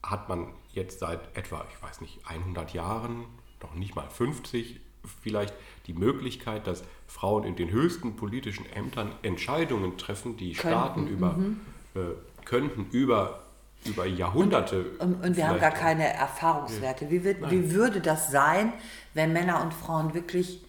[0.04, 3.26] hat man jetzt seit etwa, ich weiß nicht, 100 Jahren,
[3.64, 4.80] noch nicht mal 50
[5.22, 5.54] vielleicht,
[5.88, 11.62] die Möglichkeit, dass Frauen in den höchsten politischen Ämtern Entscheidungen treffen, die Staaten über, mhm.
[11.96, 12.00] äh,
[12.46, 13.42] könnten über,
[13.86, 14.86] über Jahrhunderte.
[15.00, 17.10] und, und wir haben gar keine Erfahrungswerte.
[17.10, 18.74] Wie, wird, wie würde das sein,
[19.14, 20.64] wenn Männer und Frauen wirklich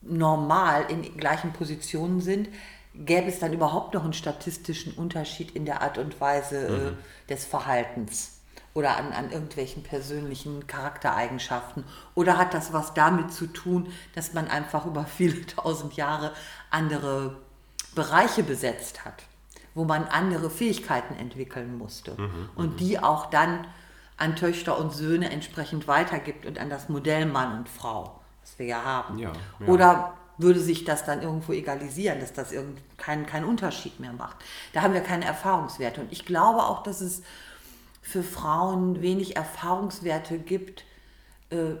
[0.00, 2.48] normal in gleichen Positionen sind?
[2.94, 6.96] Gäbe es dann überhaupt noch einen statistischen Unterschied in der Art und Weise
[7.28, 8.35] äh, des Verhaltens?
[8.76, 11.82] Oder an, an irgendwelchen persönlichen Charaktereigenschaften?
[12.14, 16.32] Oder hat das was damit zu tun, dass man einfach über viele tausend Jahre
[16.70, 17.38] andere
[17.94, 19.24] Bereiche besetzt hat,
[19.74, 22.14] wo man andere Fähigkeiten entwickeln musste
[22.54, 23.66] und die auch dann
[24.18, 28.66] an Töchter und Söhne entsprechend weitergibt und an das Modell Mann und Frau, das wir
[28.66, 29.18] ja haben.
[29.18, 29.66] Ja, ja.
[29.66, 34.36] Oder würde sich das dann irgendwo egalisieren, dass das irgend keinen keinen Unterschied mehr macht.
[34.74, 36.02] Da haben wir keine Erfahrungswerte.
[36.02, 37.22] Und ich glaube auch, dass es
[38.06, 40.84] für Frauen wenig Erfahrungswerte gibt,
[41.50, 41.74] äh,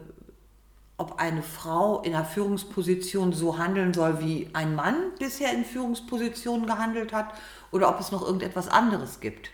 [0.96, 6.66] ob eine Frau in einer Führungsposition so handeln soll, wie ein Mann bisher in Führungspositionen
[6.66, 7.32] gehandelt hat,
[7.70, 9.50] oder ob es noch irgendetwas anderes gibt.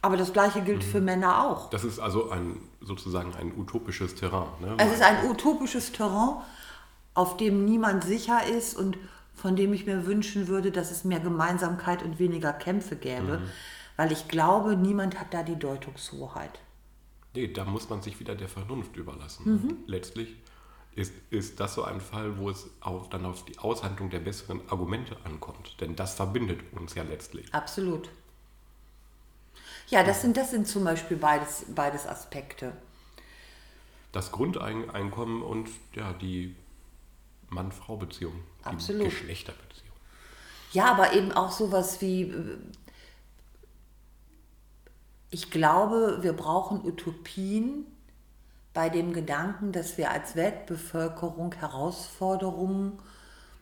[0.00, 1.68] Aber das Gleiche gilt für Männer auch.
[1.68, 4.48] Das ist also ein sozusagen ein utopisches Terrain.
[4.60, 4.76] Ne?
[4.78, 6.36] Es ist ein utopisches Terrain,
[7.12, 8.96] auf dem niemand sicher ist und
[9.34, 13.42] von dem ich mir wünschen würde, dass es mehr Gemeinsamkeit und weniger Kämpfe gäbe,
[14.00, 16.58] weil ich glaube, niemand hat da die Deutungshoheit.
[17.34, 19.44] Nee, da muss man sich wieder der Vernunft überlassen.
[19.44, 19.76] Mhm.
[19.86, 20.36] Letztlich
[20.94, 24.66] ist, ist das so ein Fall, wo es auf, dann auf die Aushandlung der besseren
[24.70, 25.78] Argumente ankommt.
[25.82, 27.52] Denn das verbindet uns ja letztlich.
[27.52, 28.08] Absolut.
[29.88, 32.72] Ja, das sind, das sind zum Beispiel beides, beides Aspekte.
[34.12, 36.56] Das Grundeinkommen und ja, die
[37.50, 39.04] Mann-Frau-Beziehung, die Absolut.
[39.04, 39.90] Geschlechterbeziehung.
[40.72, 42.58] Ja, aber eben auch sowas wie, äh,
[45.30, 47.86] ich glaube, wir brauchen Utopien
[48.72, 52.98] bei dem Gedanken, dass wir als Weltbevölkerung Herausforderungen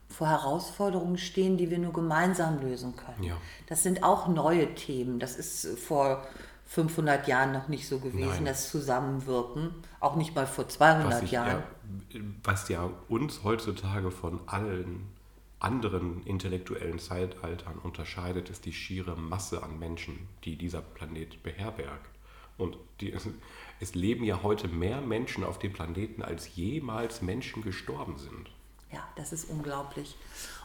[0.09, 3.23] vor Herausforderungen stehen, die wir nur gemeinsam lösen können.
[3.23, 3.37] Ja.
[3.67, 5.19] Das sind auch neue Themen.
[5.19, 6.25] Das ist vor
[6.65, 8.45] 500 Jahren noch nicht so gewesen, Nein.
[8.45, 9.71] das Zusammenwirken.
[9.99, 11.63] Auch nicht mal vor 200 Was, ich, Jahren.
[12.13, 15.07] ja, was ja uns heutzutage von allen
[15.59, 22.09] anderen intellektuellen Zeitaltern unterscheidet, ist die schiere Masse an Menschen, die dieser Planet beherbergt.
[22.57, 23.13] Und die,
[23.79, 28.49] es, leben ja heute mehr Menschen auf dem Planeten, als jemals Menschen gestorben sind.
[28.91, 30.15] Ja, das ist unglaublich.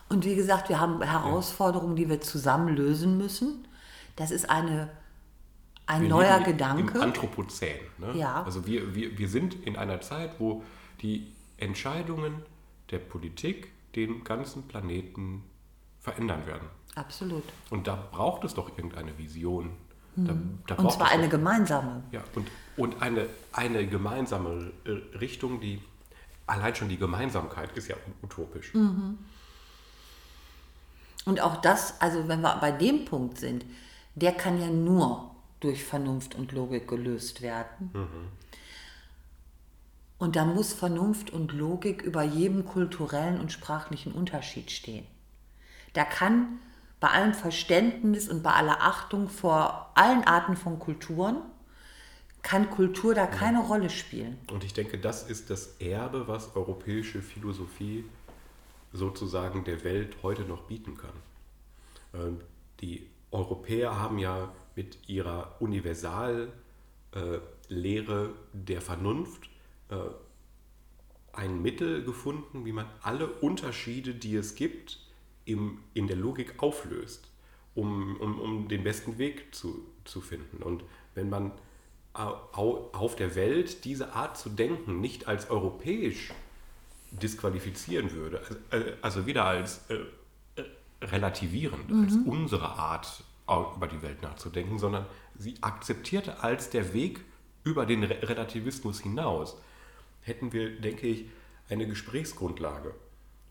[0.09, 3.67] Und wie gesagt, wir haben Herausforderungen, die wir zusammen lösen müssen.
[4.17, 4.91] Das ist eine,
[5.87, 7.01] ein Wir neuer leben Im Gedanke.
[7.01, 7.79] Anthropozän.
[7.99, 8.17] Ne?
[8.17, 8.43] Ja.
[8.43, 10.63] Also wir, wir, wir sind in einer Zeit, wo
[11.03, 12.43] die Entscheidungen
[12.91, 15.45] der Politik den ganzen Planeten
[16.01, 16.69] verändern werden.
[16.95, 17.45] Absolut.
[17.71, 19.71] Und da braucht es doch irgendeine Vision.
[20.17, 20.37] Da,
[20.69, 22.05] da und zwar eine doch, gemeinsame.
[22.13, 24.71] Ja, und, und eine, eine gemeinsame
[25.19, 25.83] Richtung, die
[26.47, 28.75] allein schon die Gemeinsamkeit ist ja utopisch.
[28.75, 29.19] Mhm.
[31.25, 33.65] Und auch das, also wenn wir bei dem Punkt sind,
[34.15, 37.91] der kann ja nur durch Vernunft und Logik gelöst werden.
[37.93, 38.29] Mhm.
[40.25, 45.07] Und da muss Vernunft und Logik über jedem kulturellen und sprachlichen Unterschied stehen.
[45.93, 46.61] Da kann
[46.99, 51.43] bei allem Verständnis und bei aller Achtung vor allen Arten von Kulturen,
[52.41, 53.67] kann Kultur da keine ja.
[53.67, 54.39] Rolle spielen.
[54.51, 58.07] Und ich denke, das ist das Erbe, was europäische Philosophie
[58.95, 61.13] sozusagen der Welt heute noch bieten kann.
[62.15, 62.41] Ähm,
[62.81, 66.49] die Europäer haben ja mit ihrer Universallehre
[68.55, 69.51] der Vernunft
[69.95, 75.01] äh, ein Mittel gefunden, wie man alle Unterschiede, die es gibt,
[75.45, 77.29] im, in der Logik auflöst,
[77.75, 80.63] um, um, um den besten Weg zu, zu finden.
[80.63, 81.53] Und wenn man
[82.13, 86.33] auf der Welt diese Art zu denken nicht als europäisch
[87.11, 89.97] disqualifizieren würde, also, also wieder als äh,
[90.55, 90.65] äh,
[91.03, 92.05] relativierend, mhm.
[92.05, 93.25] als unsere Art
[93.77, 97.21] über die Welt nachzudenken, sondern sie akzeptierte als der Weg
[97.65, 99.57] über den Relativismus hinaus,
[100.25, 101.27] hätten wir, denke ich,
[101.69, 102.95] eine Gesprächsgrundlage.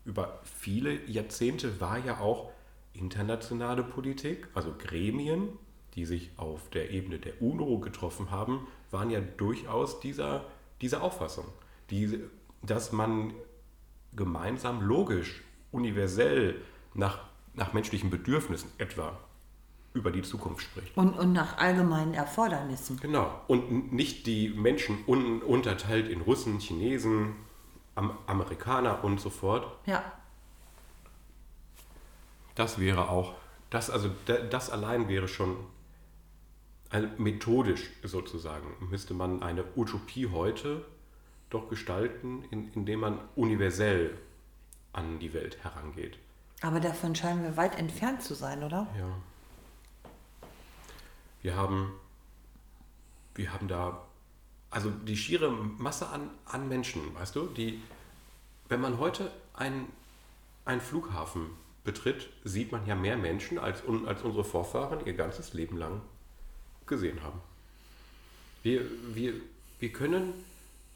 [0.04, 2.52] Über viele Jahrzehnte war ja auch
[2.92, 5.48] internationale Politik, also Gremien,
[5.94, 10.44] die sich auf der Ebene der UNO getroffen haben, waren ja durchaus dieser,
[10.80, 11.46] dieser Auffassung,
[11.90, 12.20] die,
[12.62, 13.32] dass man
[14.14, 16.60] gemeinsam logisch, universell
[16.94, 19.18] nach, nach menschlichen Bedürfnissen etwa
[19.94, 20.96] über die Zukunft spricht.
[20.96, 22.98] Und, und nach allgemeinen Erfordernissen.
[23.00, 23.40] Genau.
[23.46, 27.36] Und nicht die Menschen un, unterteilt in Russen, Chinesen,
[27.94, 29.66] Am Amerikaner und so fort.
[29.86, 30.02] Ja.
[32.56, 33.34] Das wäre auch,
[33.70, 34.10] das, also
[34.50, 35.56] das allein wäre schon
[36.90, 40.84] also methodisch sozusagen, müsste man eine Utopie heute
[41.50, 44.16] doch gestalten, in, indem man universell
[44.92, 46.18] an die Welt herangeht.
[46.62, 48.86] Aber davon scheinen wir weit entfernt zu sein, oder?
[48.98, 49.08] Ja.
[51.44, 51.92] Wir haben,
[53.34, 54.02] wir haben da,
[54.70, 57.82] also die schiere Masse an, an Menschen, weißt du, die,
[58.70, 59.92] wenn man heute einen,
[60.64, 61.50] einen Flughafen
[61.84, 66.00] betritt, sieht man ja mehr Menschen, als, als unsere Vorfahren ihr ganzes Leben lang
[66.86, 67.42] gesehen haben.
[68.62, 68.80] Wir,
[69.12, 69.34] wir,
[69.80, 70.32] wir können,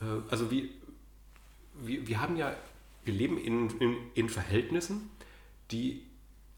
[0.00, 0.64] äh, also wir,
[1.74, 2.56] wir, wir haben ja,
[3.04, 5.11] wir leben in, in, in Verhältnissen,
[5.70, 6.04] die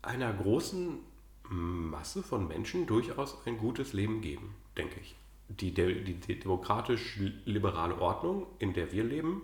[0.00, 1.09] einer großen
[1.50, 5.16] Masse von Menschen durchaus ein gutes Leben geben, denke ich.
[5.48, 9.42] Die, die, die demokratisch-liberale Ordnung, in der wir leben,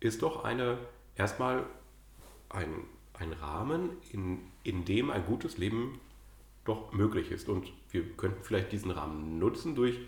[0.00, 0.78] ist doch eine
[1.16, 1.66] erstmal
[2.48, 6.00] ein, ein Rahmen, in, in dem ein gutes Leben
[6.64, 7.48] doch möglich ist.
[7.48, 9.98] Und wir könnten vielleicht diesen Rahmen nutzen durch,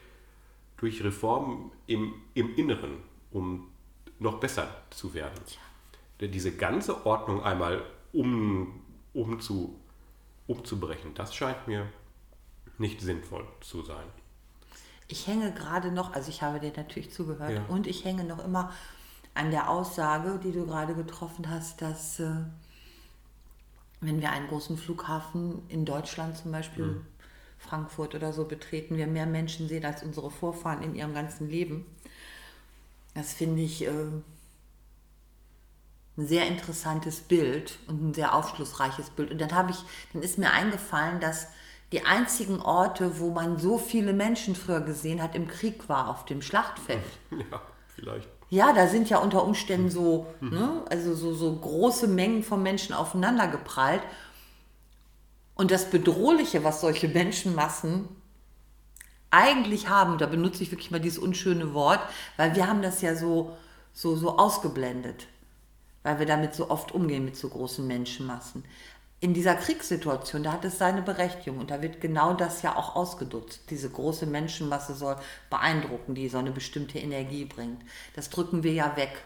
[0.79, 2.97] durch Reformen im, im Inneren,
[3.31, 3.69] um
[4.19, 5.41] noch besser zu werden.
[6.21, 8.81] Diese ganze Ordnung einmal um,
[9.13, 9.80] um zu
[10.51, 11.15] umzubrechen.
[11.15, 11.87] Das scheint mir
[12.79, 14.05] nicht sinnvoll zu sein.
[15.09, 17.65] Ich hänge gerade noch, also ich habe dir natürlich zugehört, ja.
[17.69, 18.73] und ich hänge noch immer
[19.35, 22.31] an der Aussage, die du gerade getroffen hast, dass äh,
[24.01, 27.07] wenn wir einen großen Flughafen in Deutschland zum Beispiel, mhm.
[27.59, 31.85] Frankfurt oder so betreten, wir mehr Menschen sehen als unsere Vorfahren in ihrem ganzen Leben.
[33.15, 33.93] Das finde ich äh,
[36.16, 39.31] ein sehr interessantes Bild und ein sehr aufschlussreiches Bild.
[39.31, 39.79] Und dann habe ich,
[40.12, 41.49] dann ist mir eingefallen, dass
[41.92, 46.25] die einzigen Orte, wo man so viele Menschen früher gesehen hat, im Krieg war, auf
[46.25, 47.01] dem Schlachtfeld.
[47.51, 47.61] Ja,
[47.94, 48.29] vielleicht.
[48.49, 50.51] Ja, da sind ja unter Umständen so, mhm.
[50.51, 54.03] ne, also so, so große Mengen von Menschen aufeinander geprallt.
[55.55, 58.09] Und das Bedrohliche, was solche Menschenmassen
[59.31, 62.01] eigentlich haben, da benutze ich wirklich mal dieses unschöne Wort,
[62.37, 63.57] weil wir haben das ja so,
[63.92, 65.29] so, so ausgeblendet
[66.03, 68.65] weil wir damit so oft umgehen mit so großen Menschenmassen.
[69.23, 72.97] In dieser Kriegssituation, da hat es seine Berechtigung und da wird genau das ja auch
[72.97, 73.65] ausgedutzt.
[73.69, 75.17] Diese große Menschenmasse soll
[75.51, 77.83] beeindrucken, die so eine bestimmte Energie bringt.
[78.17, 79.25] Das drücken wir ja weg.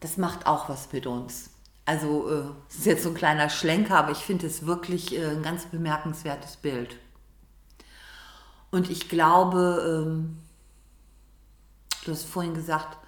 [0.00, 1.50] Das macht auch was mit uns.
[1.86, 5.26] Also, es äh, ist jetzt so ein kleiner Schlenker, aber ich finde es wirklich äh,
[5.26, 6.96] ein ganz bemerkenswertes Bild.
[8.70, 10.38] Und ich glaube, ähm,
[12.04, 12.98] du hast vorhin gesagt,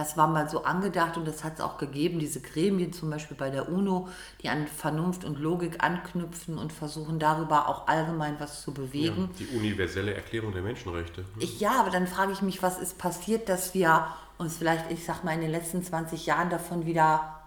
[0.00, 3.36] das war mal so angedacht und das hat es auch gegeben, diese Gremien zum Beispiel
[3.36, 4.08] bei der UNO,
[4.40, 9.28] die an Vernunft und Logik anknüpfen und versuchen darüber auch allgemein was zu bewegen.
[9.38, 11.26] Ja, die universelle Erklärung der Menschenrechte.
[11.38, 14.06] Ich, ja, aber dann frage ich mich, was ist passiert, dass wir
[14.38, 17.38] uns vielleicht, ich sag mal, in den letzten 20 Jahren davon wieder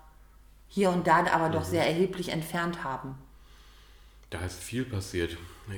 [0.68, 3.16] hier und da aber doch sehr erheblich entfernt haben.
[4.30, 5.38] Da ist viel passiert.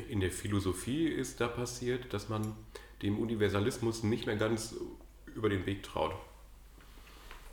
[0.09, 2.53] In der Philosophie ist da passiert, dass man
[3.01, 4.75] dem Universalismus nicht mehr ganz
[5.35, 6.15] über den Weg traut,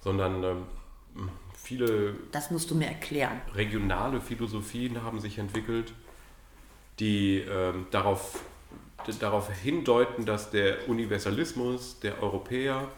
[0.02, 3.40] sondern ähm, viele Das musst du mir erklären.
[3.54, 5.92] regionale Philosophien haben sich entwickelt,
[6.98, 8.40] die ähm, darauf,
[9.20, 12.88] darauf hindeuten, dass der Universalismus der Europäer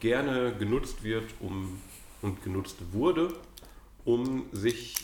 [0.00, 1.80] gerne genutzt wird um,
[2.22, 3.32] und genutzt wurde,
[4.04, 4.96] um sich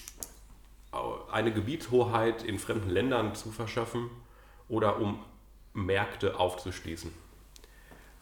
[1.30, 4.10] eine Gebietshoheit in fremden Ländern zu verschaffen
[4.68, 5.18] oder um
[5.72, 7.10] Märkte aufzuschließen.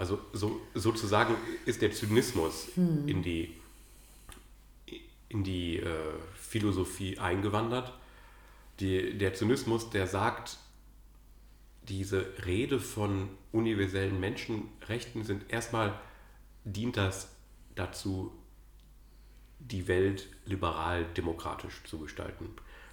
[0.00, 1.34] Also so, sozusagen
[1.66, 2.68] ist der Zynismus
[3.06, 3.54] in die
[5.28, 7.92] in die äh, Philosophie eingewandert.
[8.80, 10.56] Die, der Zynismus, der sagt,
[11.82, 15.92] diese Rede von universellen Menschenrechten sind erstmal,
[16.64, 17.36] dient das
[17.74, 18.32] dazu,
[19.58, 22.48] die Welt liberal-demokratisch zu gestalten.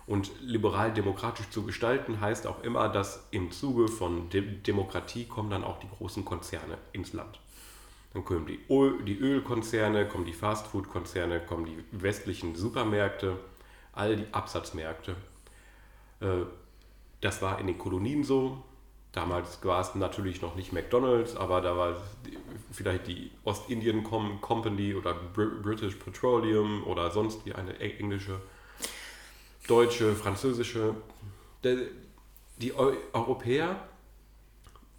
[0.07, 5.63] Und liberal-demokratisch zu gestalten heißt auch immer, dass im Zuge von De Demokratie kommen dann
[5.65, 7.39] auch die großen Konzerne ins Land.
[8.13, 13.37] Dann kommen die, Öl, die Ölkonzerne, kommen die Fastfood-Konzerne, kommen die westlichen Supermärkte,
[13.93, 15.15] all die Absatzmärkte.
[16.21, 16.45] Äh,
[17.21, 18.63] Das war in den Kolonien so.
[19.11, 21.97] Damals war es natürlich noch nicht McDonalds, aber da war
[22.71, 28.39] vielleicht die Ostindien Com Company oder Br British Petroleum oder sonst wie eine e- englische,
[29.67, 30.95] deutsche, französische.
[31.63, 31.77] Der,
[32.58, 33.88] die Eu Europäer,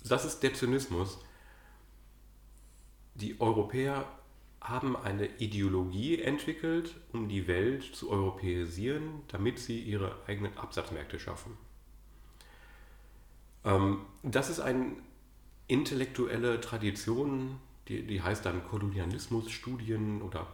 [0.05, 1.19] das ist der Zynismus,
[3.15, 4.05] die Europäer
[4.61, 11.57] haben eine Ideologie entwickelt, um die Welt zu europäisieren, damit sie ihre eigenen Absatzmärkte schaffen.
[13.65, 14.97] Ähm, das ist eine
[15.69, 20.47] intellektuelle Tradition, die, die heißt dann Kolonialismusstudien oder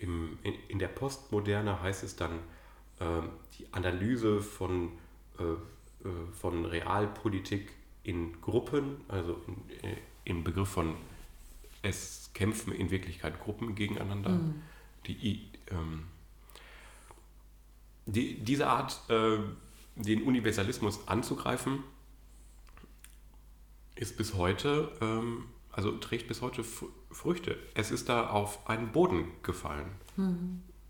[0.00, 2.38] im, in, in der Postmoderne heißt es dann
[3.58, 4.90] die Analyse von,
[5.38, 5.56] äh, äh,
[6.32, 7.70] von Realpolitik
[8.02, 10.94] in Gruppen, also in, äh, im Begriff von
[11.82, 14.30] es kämpfen in Wirklichkeit Gruppen gegeneinander.
[15.06, 16.04] Die, I- ähm,
[18.06, 19.38] die, diese Art, äh,
[19.96, 21.84] den Universalismus anzugreifen,
[23.94, 27.56] ist bis heute, ähm, also trägt bis heute Fr- Früchte.
[27.74, 29.90] Es ist da auf einen Boden gefallen.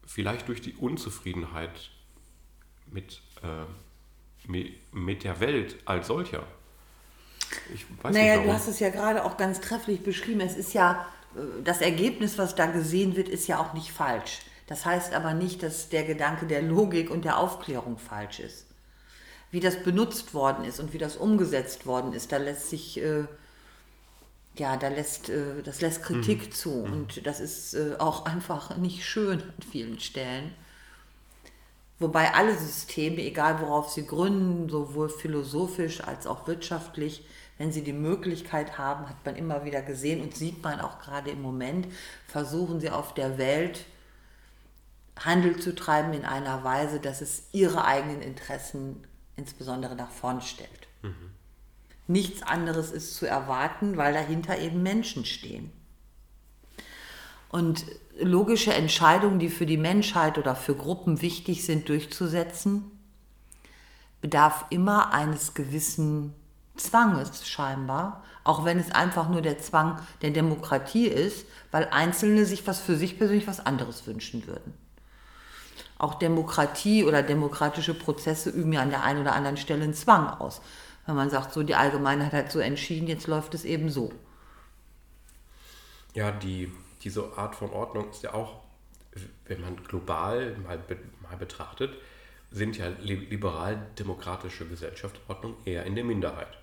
[0.06, 1.90] Vielleicht durch die Unzufriedenheit
[2.92, 3.64] mit, äh,
[4.48, 6.46] mi- mit der Welt als solcher.
[7.74, 10.40] Ich weiß Naja, nicht du hast es ja gerade auch ganz trefflich beschrieben.
[10.40, 14.40] Es ist ja, äh, das Ergebnis, was da gesehen wird, ist ja auch nicht falsch.
[14.66, 18.66] Das heißt aber nicht, dass der Gedanke der Logik und der Aufklärung falsch ist.
[19.50, 23.24] Wie das benutzt worden ist und wie das umgesetzt worden ist, da lässt sich, äh,
[24.56, 26.82] ja, da lässt, äh, das lässt Kritik zu.
[26.82, 30.54] Und das ist äh, auch einfach nicht schön an vielen Stellen.
[31.98, 37.26] Wobei alle Systeme, egal worauf sie gründen, sowohl philosophisch als auch wirtschaftlich,
[37.58, 41.30] wenn sie die Möglichkeit haben, hat man immer wieder gesehen und sieht man auch gerade
[41.30, 41.88] im Moment,
[42.28, 43.84] versuchen sie auf der Welt
[45.18, 49.04] Handel zu treiben in einer Weise, dass es ihre eigenen Interessen
[49.36, 50.86] insbesondere nach vorn stellt.
[52.06, 55.72] Nichts anderes ist zu erwarten, weil dahinter eben Menschen stehen.
[57.50, 57.84] Und
[58.20, 62.90] logische Entscheidungen, die für die Menschheit oder für Gruppen wichtig sind, durchzusetzen,
[64.20, 66.34] bedarf immer eines gewissen
[66.76, 72.66] Zwanges scheinbar, auch wenn es einfach nur der Zwang der Demokratie ist, weil Einzelne sich
[72.66, 74.74] was für sich persönlich was anderes wünschen würden.
[75.98, 80.28] Auch Demokratie oder demokratische Prozesse üben ja an der einen oder anderen Stelle einen Zwang
[80.28, 80.60] aus.
[81.06, 84.12] Wenn man sagt, so die Allgemeinheit hat so entschieden, jetzt läuft es eben so.
[86.14, 88.60] Ja, die, diese Art von Ordnung ist ja auch,
[89.46, 90.78] wenn man global mal,
[91.22, 91.96] mal betrachtet,
[92.50, 96.56] sind ja li- liberal-demokratische Gesellschaftsordnungen eher in der Minderheit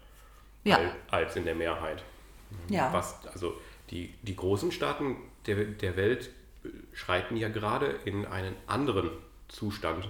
[0.64, 0.78] Ja.
[0.78, 2.04] al- als in der Mehrheit.
[2.70, 2.92] Ja.
[2.94, 3.60] Was, also
[3.92, 6.30] die, die großen Staaten der, der Welt
[6.64, 9.10] äh, schreiten ja gerade in einen anderen
[9.48, 10.10] Zustand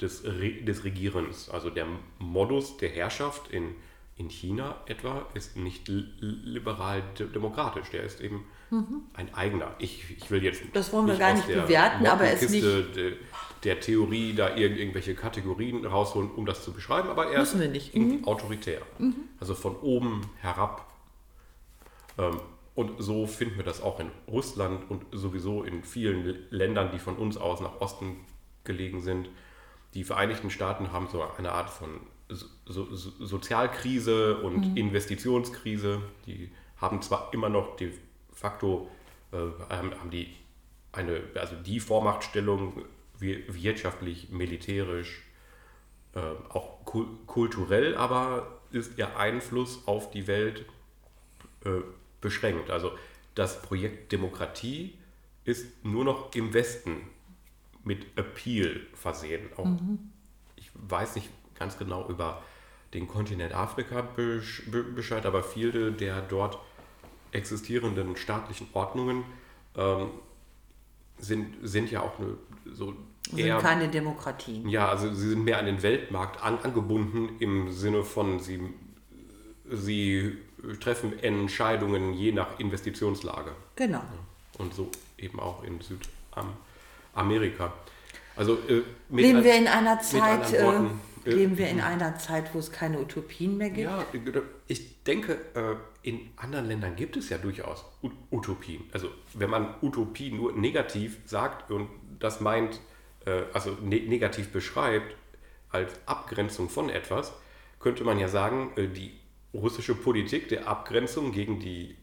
[0.00, 1.48] des, Re, des Regierens.
[1.48, 1.86] Also der
[2.18, 3.74] Modus der Herrschaft in,
[4.16, 8.44] in China etwa ist nicht li- liberal-demokratisch, der ist eben
[9.14, 9.74] ein eigener.
[9.78, 10.70] Ich, ich will jetzt Mhm.
[10.72, 13.16] Das wollen wir nicht gar nicht der bewerten, aber es Mottenkiste De,
[13.62, 17.62] der Theorie da irgend, irgendwelche Kategorien rausholen, um das zu beschreiben, aber er Müssen ist
[17.62, 17.94] wir nicht.
[17.94, 18.82] irgendwie autoritär.
[19.40, 20.86] Also von oben herab.
[22.18, 22.40] Ähm,
[22.74, 27.16] und so finden wir das auch in Russland und sowieso in vielen Ländern, die von
[27.16, 28.16] uns aus nach Osten
[28.64, 29.28] gelegen sind.
[29.94, 36.00] Die Vereinigten Staaten haben so eine Art von so so so Sozialkrise und Investitionskrise.
[36.26, 37.92] Die haben zwar immer noch die
[38.44, 38.90] facto
[39.32, 39.38] äh,
[39.70, 40.36] haben die
[40.92, 42.84] eine, also die Vormachtstellung
[43.18, 45.22] wirtschaftlich, militärisch,
[46.14, 46.20] äh,
[46.50, 46.84] auch
[47.26, 50.66] kulturell, aber ist ihr Einfluss auf die Welt
[51.64, 51.80] äh,
[52.20, 52.70] beschränkt.
[52.70, 52.92] Also
[53.34, 54.98] das Projekt Demokratie
[55.44, 57.08] ist nur noch im Westen
[57.82, 59.48] mit Appeal versehen.
[59.56, 60.10] Auch, mhm.
[60.56, 62.42] Ich weiß nicht ganz genau über
[62.92, 64.02] den Kontinent Afrika
[64.94, 66.58] Bescheid, aber viele der dort
[67.34, 69.24] existierenden staatlichen Ordnungen
[69.76, 70.08] ähm,
[71.18, 72.36] sind, sind ja auch eine,
[72.72, 72.94] so
[73.36, 74.68] eher, sind keine Demokratien.
[74.68, 78.60] Ja, also sie sind mehr an den Weltmarkt an, angebunden im Sinne von, sie,
[79.70, 80.38] sie
[80.80, 83.52] treffen Entscheidungen je nach Investitionslage.
[83.76, 84.02] Genau.
[84.58, 87.72] Und so eben auch in Südamerika.
[88.36, 92.52] Also, äh, leben wir in einer Zeit, äh, Worten, äh, leben wir in einer Zeit,
[92.52, 93.88] wo es keine Utopien mehr gibt?
[93.88, 94.04] Ja,
[94.66, 97.84] ich denke, äh, in anderen Ländern gibt es ja durchaus
[98.30, 98.84] Utopien.
[98.92, 101.88] Also wenn man Utopie nur negativ sagt und
[102.18, 102.80] das meint,
[103.26, 105.14] äh, also ne negativ beschreibt
[105.70, 107.32] als Abgrenzung von etwas,
[107.80, 109.12] könnte man ja sagen, äh, die
[109.52, 111.96] russische Politik der Abgrenzung gegen die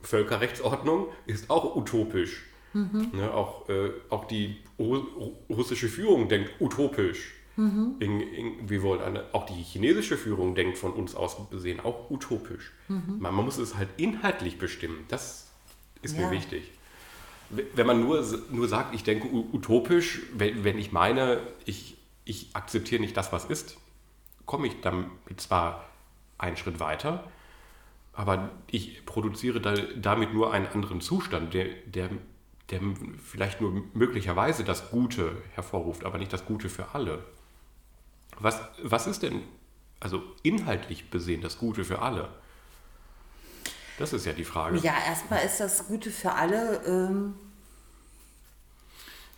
[0.00, 2.44] Völkerrechtsordnung ist auch utopisch.
[2.74, 3.10] Mhm.
[3.12, 3.68] Ne, auch,
[4.08, 7.34] auch die russische Führung denkt utopisch.
[7.56, 7.96] Mhm.
[8.00, 12.10] In, in, wir wollen eine, auch die chinesische Führung denkt von uns aus gesehen auch
[12.10, 12.72] utopisch.
[12.88, 13.18] Mhm.
[13.18, 15.04] Man, man, muss es halt inhaltlich bestimmen.
[15.08, 15.50] Das
[16.00, 16.26] ist ja.
[16.26, 16.70] mir wichtig.
[17.50, 23.02] Wenn man nur, nur sagt, ich denke utopisch, wenn, wenn ich meine, ich, ich akzeptiere
[23.02, 23.76] nicht das, was ist,
[24.46, 25.86] komme ich damit zwar
[26.38, 27.30] einen Schritt weiter,
[28.14, 32.08] aber ich produziere da, damit nur einen anderen Zustand, der, der,
[32.70, 32.80] der
[33.22, 37.22] vielleicht nur möglicherweise das Gute hervorruft, aber nicht das Gute für alle.
[38.42, 39.42] Was, was ist denn,
[40.00, 42.28] also inhaltlich besehen, das Gute für alle?
[43.98, 44.78] Das ist ja die Frage.
[44.78, 47.34] Ja, erstmal ist das Gute für alle, ähm,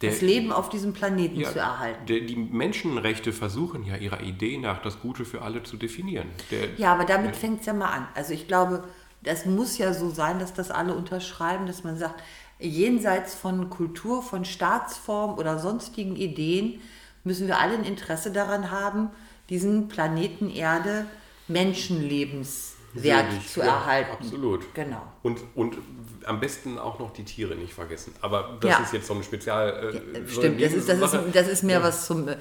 [0.00, 2.06] der, das Leben auf diesem Planeten ja, zu erhalten.
[2.06, 6.28] Der, die Menschenrechte versuchen ja ihrer Idee nach, das Gute für alle zu definieren.
[6.50, 8.08] Der, ja, aber damit fängt es ja mal an.
[8.14, 8.84] Also ich glaube,
[9.22, 12.22] das muss ja so sein, dass das alle unterschreiben, dass man sagt,
[12.58, 16.80] jenseits von Kultur, von Staatsform oder sonstigen Ideen
[17.24, 19.10] müssen wir alle ein Interesse daran haben,
[19.48, 21.06] diesen Planeten Erde
[21.48, 24.12] menschenlebenswert Würdig, zu ja, erhalten.
[24.12, 24.74] Absolut.
[24.74, 25.02] Genau.
[25.22, 25.76] Und, und
[26.24, 28.14] am besten auch noch die Tiere nicht vergessen.
[28.20, 28.78] Aber das ja.
[28.78, 29.92] ist jetzt so ein Spezial.
[30.14, 32.28] Äh, ja, stimmt, das ist, das, ist, das ist mehr was zum.
[32.28, 32.36] Äh,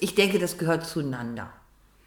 [0.00, 1.50] ich denke, das gehört zueinander.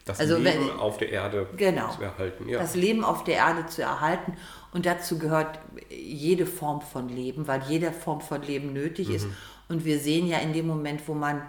[0.06, 2.50] Das also, Leben wenn, auf der Erde genau, zu erhalten.
[2.50, 2.60] Ja.
[2.60, 4.38] Das Leben auf der Erde zu erhalten.
[4.72, 9.16] Und dazu gehört jede Form von Leben, weil jede Form von Leben nötig mhm.
[9.16, 9.28] ist.
[9.68, 11.44] Und wir sehen ja in dem Moment, wo man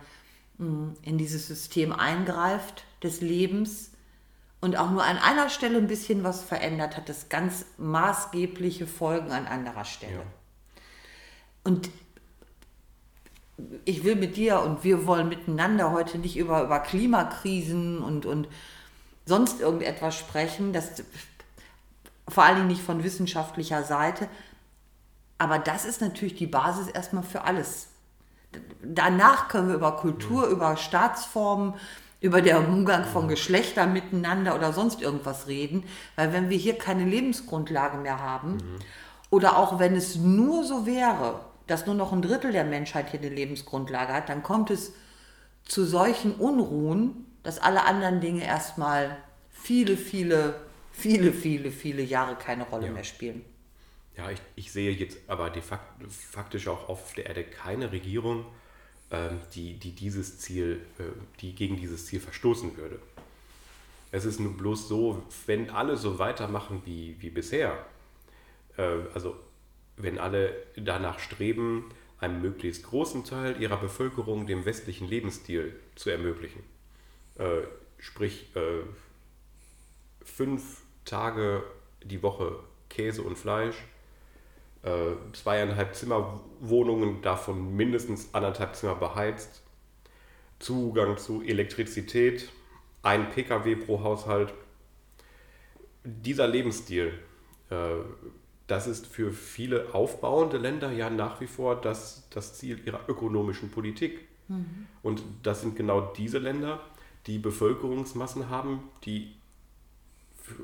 [1.03, 3.93] in dieses System eingreift des Lebens
[4.61, 9.33] und auch nur an einer Stelle ein bisschen was verändert, hat das ganz maßgebliche Folgen
[9.33, 10.17] an anderer Stelle.
[10.17, 10.23] Ja.
[11.65, 11.91] Und
[13.85, 18.49] ich will mit dir und wir wollen miteinander heute nicht über, über Klimakrisen und, und
[19.25, 21.03] sonst irgendetwas sprechen, das
[22.29, 24.29] vor allen Dingen nicht von wissenschaftlicher Seite.
[25.39, 27.90] Aber das ist natürlich die Basis erstmal für alles
[28.83, 30.53] danach können wir über Kultur, mhm.
[30.53, 31.75] über Staatsformen,
[32.21, 35.85] über den Umgang von Geschlechtern miteinander oder sonst irgendwas reden.
[36.17, 38.79] Weil wenn wir hier keine Lebensgrundlage mehr haben, mhm.
[39.31, 43.21] oder auch wenn es nur so wäre, dass nur noch ein Drittel der Menschheit hier
[43.21, 44.93] eine Lebensgrundlage hat, dann kommt es
[45.65, 49.17] zu solchen Unruhen, dass alle anderen Dinge erstmal
[49.51, 50.55] viele, viele,
[50.91, 52.93] viele, viele, viele Jahre keine Rolle ja.
[52.93, 53.45] mehr spielen.
[54.21, 58.45] Ja, ich, ich sehe jetzt aber de facto, faktisch auch auf der Erde keine Regierung,
[59.11, 61.05] ähm, die, die dieses Ziel, äh,
[61.41, 62.99] die gegen dieses Ziel verstoßen würde.
[64.13, 67.87] Es ist nur bloß so, wenn alle so weitermachen wie, wie bisher,
[68.77, 69.37] äh, also
[69.97, 76.63] wenn alle danach streben, einem möglichst großen Teil ihrer Bevölkerung den westlichen Lebensstil zu ermöglichen.
[77.37, 77.63] Äh,
[77.97, 78.83] sprich, äh,
[80.23, 81.65] fünf Tage
[82.03, 82.59] die Woche
[82.91, 83.77] Käse und Fleisch,
[84.83, 89.63] äh, zweieinhalb Zimmerwohnungen, davon mindestens anderthalb Zimmer beheizt,
[90.59, 92.51] Zugang zu Elektrizität,
[93.03, 94.53] ein Pkw pro Haushalt.
[96.05, 97.13] Dieser Lebensstil,
[97.71, 97.77] äh,
[98.67, 103.71] das ist für viele aufbauende Länder ja nach wie vor das, das Ziel ihrer ökonomischen
[103.71, 104.29] Politik.
[104.49, 104.87] Mhm.
[105.03, 106.81] Und das sind genau diese Länder,
[107.27, 109.35] die Bevölkerungsmassen haben, die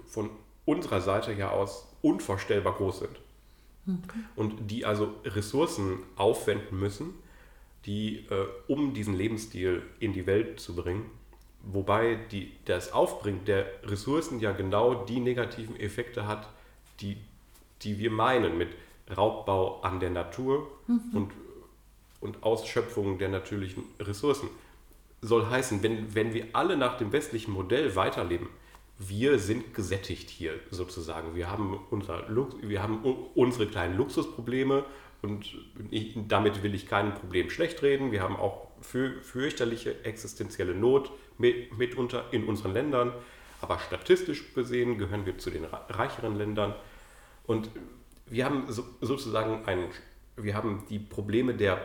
[0.06, 0.30] von
[0.64, 3.20] unserer Seite ja aus unvorstellbar groß sind.
[4.34, 7.14] Und die also Ressourcen aufwenden müssen,
[7.86, 11.08] die, äh, um diesen Lebensstil in die Welt zu bringen.
[11.62, 16.48] Wobei die, das Aufbringen der Ressourcen ja genau die negativen Effekte hat,
[17.00, 17.16] die,
[17.82, 18.68] die wir meinen mit
[19.16, 20.66] Raubbau an der Natur
[21.12, 21.30] und,
[22.20, 24.48] und Ausschöpfung der natürlichen Ressourcen.
[25.22, 28.48] Soll heißen, wenn, wenn wir alle nach dem westlichen Modell weiterleben,
[28.98, 31.34] wir sind gesättigt hier sozusagen.
[31.34, 33.02] Wir haben, unser Lux, wir haben
[33.34, 34.84] unsere kleinen Luxusprobleme
[35.22, 35.54] und
[35.90, 38.12] ich, damit will ich kein Problem schlecht reden.
[38.12, 43.12] Wir haben auch für, fürchterliche existenzielle Not mit, mitunter in unseren Ländern.
[43.60, 46.74] Aber statistisch gesehen gehören wir zu den reicheren Ländern.
[47.46, 47.70] Und
[48.26, 49.88] wir haben so, sozusagen ein,
[50.36, 51.80] wir haben die Probleme der,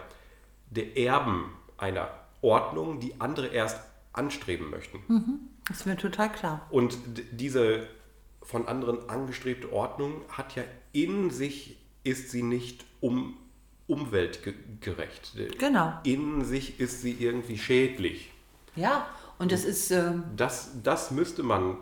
[0.69, 2.09] der Erben einer
[2.41, 3.79] Ordnung, die andere erst
[4.13, 4.99] anstreben möchten.
[5.07, 6.67] Das ist mir total klar.
[6.69, 6.97] Und
[7.31, 7.87] diese
[8.41, 13.37] von anderen angestrebte Ordnung hat ja in sich, ist sie nicht um,
[13.87, 15.33] umweltgerecht.
[15.57, 15.93] Genau.
[16.03, 18.31] In sich ist sie irgendwie schädlich.
[18.75, 19.07] Ja,
[19.37, 21.77] und das ist, ähm, Das, das müsste man,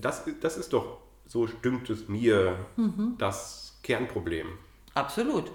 [0.00, 2.56] das, das ist doch, so dünkt es mir,
[3.18, 4.46] das Kernproblem.
[4.94, 5.50] Absolut.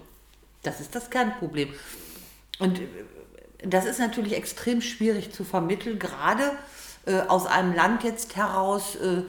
[0.62, 1.70] Das ist das Kernproblem.
[2.58, 2.86] Und äh,
[3.64, 6.52] das ist natürlich extrem schwierig zu vermitteln, gerade
[7.06, 9.22] äh, aus einem Land jetzt heraus, äh,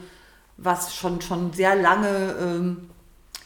[0.58, 2.90] was schon, schon sehr lange ähm,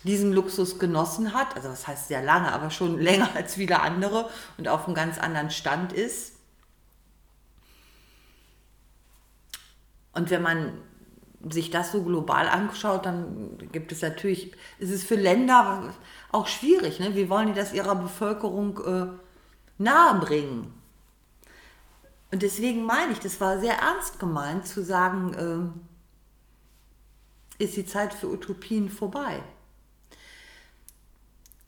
[0.04, 1.56] diesen Luxus genossen hat.
[1.56, 5.18] Also was heißt sehr lange, aber schon länger als viele andere und auf einem ganz
[5.18, 6.34] anderen Stand ist.
[10.14, 10.74] Und wenn man
[11.50, 15.94] sich das so global anschaut, dann gibt es natürlich, ist es für Länder
[16.32, 17.00] auch schwierig.
[17.00, 17.16] Ne?
[17.16, 19.08] Wie wollen die das ihrer Bevölkerung äh,
[19.78, 20.74] nahebringen?
[22.32, 25.74] Und deswegen meine ich, das war sehr ernst gemeint zu sagen, ähm,
[27.58, 29.42] ist die Zeit für Utopien vorbei.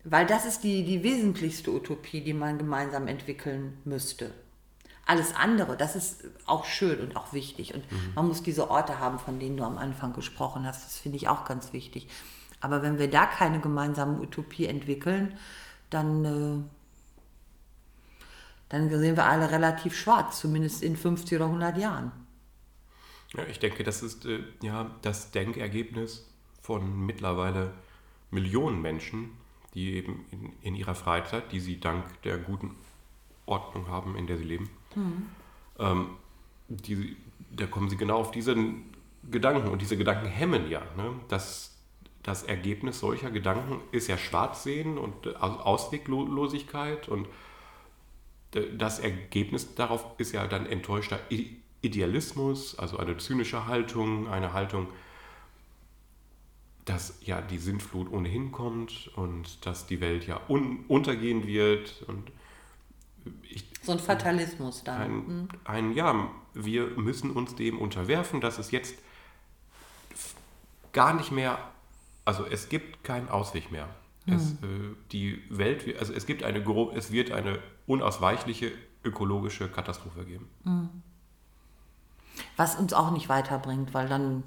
[0.04, 4.34] Weil das ist die, die wesentlichste Utopie, die man gemeinsam entwickeln müsste.
[5.06, 7.74] Alles andere, das ist auch schön und auch wichtig.
[7.74, 7.84] Und
[8.16, 10.86] man muss diese Orte haben, von denen du am Anfang gesprochen hast.
[10.86, 12.08] Das finde ich auch ganz wichtig.
[12.62, 15.38] Aber wenn wir da keine gemeinsame Utopie entwickeln,
[15.90, 16.79] dann, äh,
[18.70, 22.12] dann sehen wir alle relativ schwarz, zumindest in 50 oder 100 Jahren.
[23.36, 26.28] Ja, ich denke, das ist äh, ja das Denkergebnis
[26.62, 27.74] von mittlerweile
[28.32, 29.32] Millionen Menschen,
[29.74, 32.76] die eben in, in ihrer Freizeit, die sie dank der guten
[33.46, 34.70] Ordnung haben, in der sie leben,
[35.80, 36.10] ähm,
[36.68, 37.18] die,
[37.52, 38.56] da kommen sie genau auf diese
[39.30, 40.82] Gedanken und diese Gedanken hemmen ja.
[40.98, 41.14] Ne?
[41.28, 41.78] Das,
[42.24, 47.28] das Ergebnis solcher Gedanken ist ja Schwarzsehen und äh, Aus- Ausweglosigkeit und
[48.52, 51.20] das Ergebnis darauf ist ja dann enttäuschter
[51.82, 54.88] Idealismus, also eine zynische Haltung, eine Haltung,
[56.86, 62.32] dass ja die Sintflut ohnehin kommt und dass die Welt ja un untergehen wird und
[63.44, 65.02] ich, So ein Fatalismus dann.
[65.02, 68.96] ein, ein, ja, wir müssen uns dem unterwerfen, dass es jetzt
[70.92, 71.60] gar nicht mehr,
[72.26, 73.88] also es gibt keinen Ausweg mehr.
[74.26, 74.56] Es, äh,
[75.12, 76.60] die Welt, also es gibt eine,
[76.96, 77.60] es wird eine
[77.90, 78.72] unausweichliche
[79.04, 80.48] ökologische Katastrophe geben.
[82.56, 84.44] Was uns auch nicht weiterbringt, weil dann,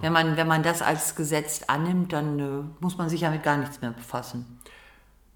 [0.00, 3.44] wenn, man, wenn man das als Gesetz annimmt, dann äh, muss man sich ja mit
[3.44, 4.58] gar nichts mehr befassen.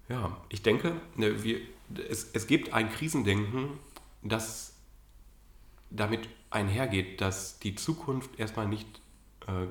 [0.09, 1.61] Ja, ich denke, ne, wir,
[2.09, 3.79] es, es gibt ein Krisendenken,
[4.21, 4.73] das
[5.89, 8.87] damit einhergeht, dass die Zukunft erstmal nicht,
[9.47, 9.67] äh,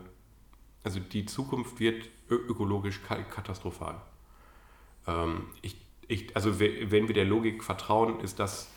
[0.82, 4.00] also die Zukunft wird ökologisch ka- katastrophal.
[5.06, 5.76] Ähm, ich,
[6.08, 8.70] ich, also we- wenn wir der Logik vertrauen, ist das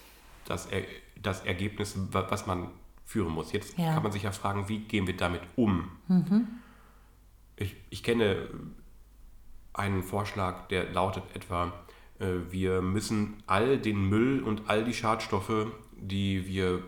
[0.46, 0.84] das, er,
[1.22, 2.70] das Ergebnis, wa- was man
[3.06, 3.52] führen muss.
[3.52, 3.94] Jetzt Ja.
[3.96, 5.90] kann man sich ja fragen, wie gehen wir damit um?
[7.58, 8.48] Ich, ich kenne
[9.74, 11.74] einen Vorschlag, der lautet etwa,
[12.20, 15.68] äh, wir müssen all den Müll und all die Schadstoffe,
[15.98, 16.82] die wir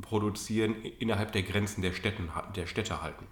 [0.00, 3.26] produzieren, innerhalb der Grenzen der, Städten, der Städte halten.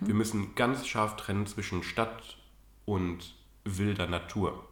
[0.00, 2.36] Wir müssen ganz scharf trennen zwischen Stadt
[2.84, 4.67] und wilder Natur.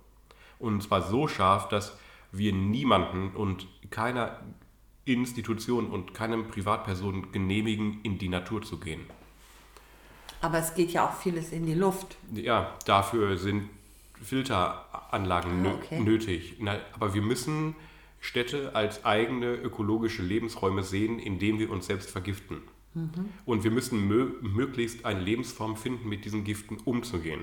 [0.59, 1.99] Und zwar so scharf, dass
[2.33, 4.41] wir niemanden und keiner
[5.05, 9.01] Institution und keinem Privatperson genehmigen, in die Natur zu gehen.
[10.41, 12.17] Aber es geht ja auch vieles in die Luft.
[12.33, 13.69] Ja, dafür sind
[14.23, 16.01] Filteranlagen Ah, okay.
[16.01, 16.57] nötig.
[16.59, 17.75] Na, aber wir müssen
[18.21, 22.63] Städte als eigene ökologische Lebensräume sehen, indem wir uns selbst vergiften.
[22.95, 23.29] Mhm.
[23.45, 27.43] Und wir müssen mö möglichst eine Lebensform finden, mit diesen Giften umzugehen.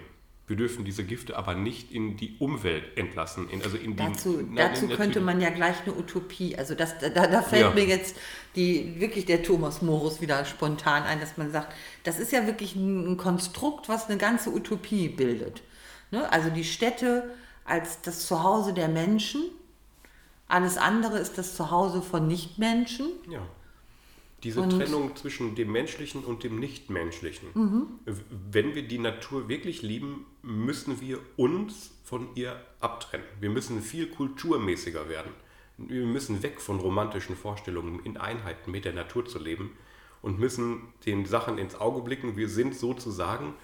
[0.53, 3.49] Wir dürfen diese Gifte aber nicht in die Umwelt entlassen.
[3.49, 6.75] In, also in die, Dazu, na, dazu in- könnte man ja gleich eine Utopie, also
[6.75, 7.71] das, da, da fällt Ja.
[7.71, 8.15] mir jetzt
[8.55, 11.73] die, wirklich der Thomas Morus wieder spontan ein, dass man sagt,
[12.03, 15.63] das ist ja wirklich ein, ein Konstrukt, was eine ganze Utopie bildet.
[16.11, 16.31] Ne?
[16.31, 17.33] Also die Städte
[17.65, 19.41] als das Zuhause der Menschen,
[20.47, 23.07] alles andere ist das Zuhause von Nichtmenschen.
[23.27, 23.41] Ja.
[24.43, 27.47] Diese Und- Trennung zwischen dem Menschlichen und dem Nichtmenschlichen.
[27.55, 27.87] Mhm.
[28.51, 33.25] Wenn wir die Natur wirklich lieben, müssen wir uns von ihr abtrennen.
[33.39, 35.31] Wir müssen viel kulturmäßiger werden.
[35.77, 39.71] Wir müssen weg von romantischen Vorstellungen, in Einheiten mit der Natur zu leben
[40.21, 42.35] und müssen den Sachen ins Auge blicken.
[42.37, 43.55] Wir sind sozusagen,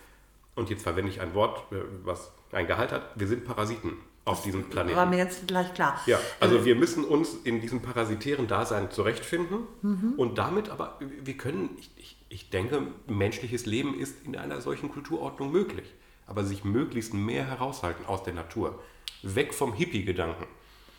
[0.56, 3.94] und jetzt verwende ich ein Wort, äh, was ein Gehalt hat, wir sind Parasiten
[4.26, 4.98] auf diesem Planeten.
[4.98, 6.00] War mir jetzt gleich klar.
[6.06, 10.14] Ja, also wir müssen uns in diesem parasitären Dasein zurechtfinden Mhm.
[10.18, 14.90] und damit aber, wir können, ich, ich, ich denke, menschliches Leben ist in einer solchen
[14.92, 15.94] Kulturordnung möglich,
[16.30, 18.80] aber sich möglichst mehr heraushalten aus der Natur.
[19.24, 20.46] Weg vom Hippie-Gedanken.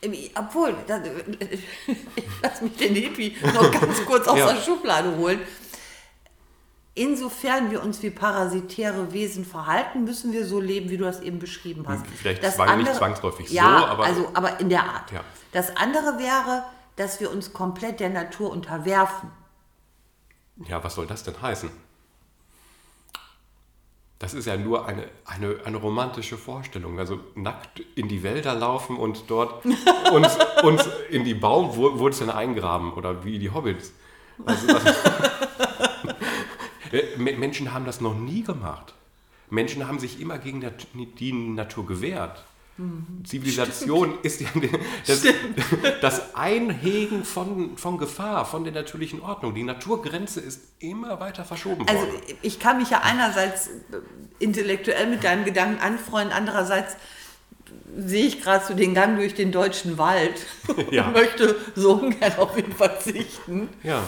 [0.03, 1.01] Ähm, Obwohl, das,
[2.17, 4.53] ich lass mich den Hippie noch ganz kurz aus Ja.
[4.53, 5.41] der Schublade holen.
[6.95, 11.39] Insofern wir uns wie parasitäre Wesen verhalten, müssen wir so leben, wie du das eben
[11.39, 12.05] beschrieben hast.
[12.09, 15.13] Vielleicht zwang- nicht zwangsläufig so, ja, aber- also aber in der Art.
[15.13, 15.23] Ja.
[15.53, 16.65] Das andere wäre,
[16.97, 19.31] dass wir uns komplett der Natur unterwerfen.
[20.67, 21.71] Ja, was soll das denn heißen?
[24.21, 26.99] Das ist ja nur eine, eine, eine romantische Vorstellung.
[26.99, 29.65] Also nackt in die Wälder laufen und dort
[30.13, 33.93] uns, uns in die Baumwurzeln eingraben oder wie die Hobbits.
[34.45, 34.67] Also
[37.17, 38.95] Me- Menschen haben das noch nie gemacht.
[39.49, 40.63] Menschen haben sich immer gegen
[41.19, 42.45] die Natur gewehrt.
[43.25, 44.49] Zivilisation ist ja
[45.07, 45.25] das,
[46.01, 49.55] das Einhegen von, von Gefahr, von der natürlichen Ordnung.
[49.55, 52.21] Die Naturgrenze ist immer weiter verschoben Also worden.
[52.43, 53.71] ich kann mich ja einerseits äh,
[54.39, 56.97] intellektuell mit deinen Gedanken anfreunden, andererseits
[57.97, 60.47] sehe ich gerade so den Gang durch den deutschen Wald
[60.91, 61.07] Ja.
[61.07, 63.69] und möchte so ungern auf ihn verzichten.
[63.83, 64.03] Ja,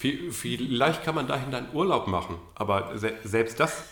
[0.00, 3.82] vi- vielleicht kann man dahin dann Urlaub machen, aber se selbst das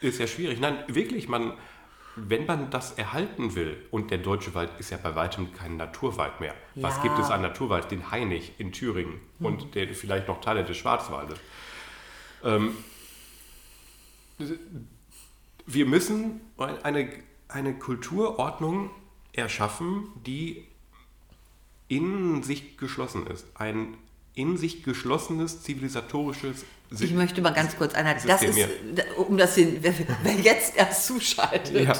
[0.00, 0.60] ist ja schwierig.
[0.60, 1.54] Nein, wirklich, man,
[2.16, 6.40] wenn man das erhalten will, und der deutsche Wald ist ja bei weitem kein Naturwald
[6.40, 6.54] mehr.
[6.74, 7.02] Was Ja.
[7.02, 7.90] gibt es an Naturwald?
[7.90, 11.38] Den Hainich in Thüringen und der, vielleicht noch Teile des Schwarzwaldes.
[12.42, 12.72] Ähm,
[15.66, 16.40] wir müssen
[16.82, 17.10] eine,
[17.48, 18.90] eine Kulturordnung
[19.32, 20.64] erschaffen, die
[21.88, 23.46] in sich geschlossen ist.
[23.54, 23.96] Ein
[24.34, 28.28] in sich geschlossenes zivilisatorisches Ich möchte mal ganz kurz einhalten.
[28.28, 28.56] Das ist
[29.16, 31.92] um das den, wer, wer jetzt erst zuschaltet, Ja.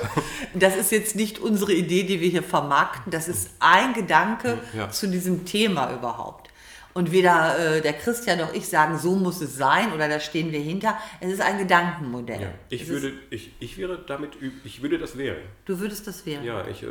[0.54, 3.10] das ist jetzt nicht unsere Idee, die wir hier vermarkten.
[3.10, 4.90] Das ist ein Gedanke Ja.
[4.90, 6.50] zu diesem Thema überhaupt.
[6.94, 10.50] Und weder äh, der Christian noch ich sagen, so muss es sein oder da stehen
[10.50, 10.96] wir hinter.
[11.20, 12.40] Es ist ein Gedankenmodell.
[12.40, 14.30] Ja, ich, es würde, Ist, ich, ich wäre damit,
[14.64, 15.42] ich würde das wählen.
[15.66, 16.42] du würdest das wählen.
[16.42, 16.86] Ja, ich, äh,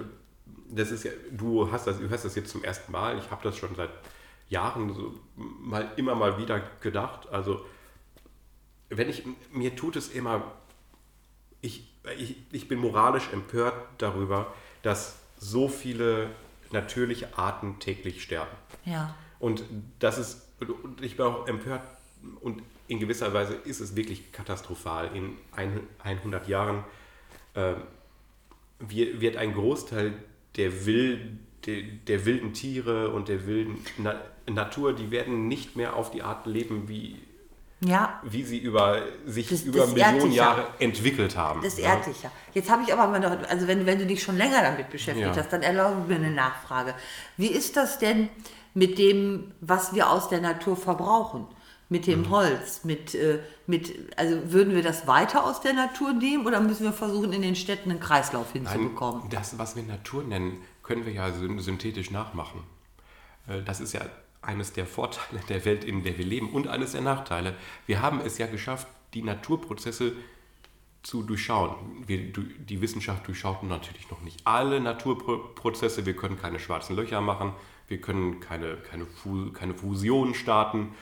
[0.69, 3.17] das ist ja, du hast das, du hast das jetzt zum ersten Mal.
[3.17, 3.89] Ich habe das schon seit
[4.49, 7.27] Jahren so mal immer mal wieder gedacht.
[7.31, 7.65] Also
[8.89, 10.53] wenn ich, mir tut es immer,
[11.61, 16.29] ich, ich, ich bin moralisch empört darüber, dass so viele
[16.71, 18.55] natürliche Arten täglich sterben.
[18.85, 19.15] Ja.
[19.39, 19.63] Und
[19.99, 21.81] das ist, und ich bin auch empört
[22.41, 25.15] und in gewisser Weise ist es wirklich katastrophal.
[25.15, 26.83] In ein, 100 Jahren
[27.55, 27.73] äh,
[28.79, 30.13] wir- wird ein Großteil
[30.55, 35.95] der, Wild, der, der wilden Tiere und der wilden Na Natur, die werden nicht mehr
[35.95, 37.15] auf die Art leben, wie,
[37.87, 40.31] Ja, wie sie über, sich Das- über das Millionen.
[40.31, 41.61] Jahre entwickelt haben.
[41.61, 41.95] das Ja.
[41.97, 42.31] dich ja.
[42.53, 45.27] Jetzt habe ich aber mal noch, also wenn, wenn du dich schon länger damit beschäftigt
[45.35, 45.35] Ja.
[45.35, 46.93] hast, dann erlaube mir eine Nachfrage.
[47.37, 48.29] Wie ist das denn
[48.73, 51.47] mit dem, was wir aus der Natur verbrauchen?
[51.87, 52.11] Mit Mhm.
[52.11, 56.59] dem Holz, mit, äh, mit, also würden wir das weiter aus der Natur nehmen oder
[56.59, 59.21] müssen wir versuchen, in den Städten einen Kreislauf hinzubekommen?
[59.21, 62.63] Nein, das, was wir Natur nennen, können wir ja syn- synthetisch nachmachen.
[63.47, 64.01] Äh, Das ist ja
[64.45, 67.55] eines der Vorteile der Welt, in der wir leben und eines der Nachteile.
[67.85, 70.13] Wir haben es ja geschafft, die Naturprozesse
[71.03, 71.75] zu durchschauen.
[72.07, 76.05] Wir, die Wissenschaft durchschaut natürlich noch nicht alle Naturprozesse.
[76.05, 77.53] Wir können keine schwarzen Löcher machen,
[77.87, 79.05] wir können keine, keine,
[79.53, 80.95] keine Fusion starten.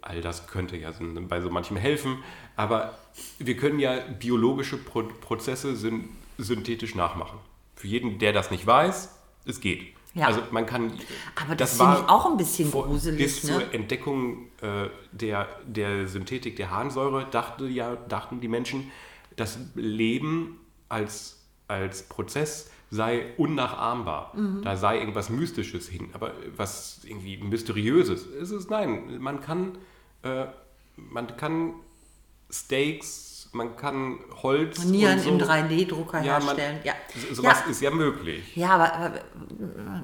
[0.00, 0.92] All das könnte ja
[1.28, 2.22] bei so manchem helfen,
[2.54, 2.96] aber
[3.38, 6.08] wir können ja biologische Pro Prozesse syn
[6.40, 7.40] synthetisch nachmachen.
[7.74, 9.12] Für jeden, der das nicht weiß,
[9.44, 9.92] es geht.
[10.18, 10.26] Ja.
[10.26, 10.92] Also man kann.
[11.42, 13.50] Aber das finde ich auch ein bisschen vor- gruselig, Bis ne?
[13.52, 18.90] zur Entdeckung äh, der, der Synthetik der Harnsäure dachte ja, dachten die Menschen,
[19.36, 20.58] das Leben
[20.88, 24.32] als, als Prozess sei unnachahmbar.
[24.34, 24.62] Mhm.
[24.62, 28.26] Da sei irgendwas Mystisches hin, aber was irgendwie Mysteriöses.
[28.26, 29.78] Es ist nein, man kann,
[30.22, 30.46] äh,
[30.96, 31.74] man kann
[32.50, 34.84] Steaks, man kann Holz.
[34.84, 36.78] Nieren und so, im 3D-Drucker Ja, man- herstellen.
[36.84, 36.92] Ja,
[37.28, 37.70] so- Sowas ja.
[37.70, 38.54] ist ja möglich.
[38.56, 39.20] ja aber, aber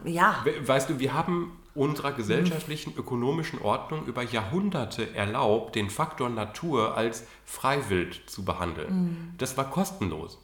[0.04, 0.40] ja.
[0.44, 6.96] We- Weißt du, wir haben unserer gesellschaftlichen, ökonomischen Ordnung über Jahrhunderte erlaubt, den Faktor Natur
[6.96, 9.34] als Freiwild zu behandeln.
[9.38, 10.38] Das war kostenlos.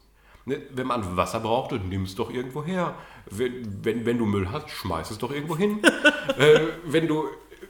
[0.46, 2.94] Ne, Wenn man Wasser brauchte, nimm es doch irgendwo her.
[3.30, 5.80] Wenn, wenn, wenn du Müll hast, schmeiß es doch irgendwo hin.
[6.38, 7.24] äh, wenn du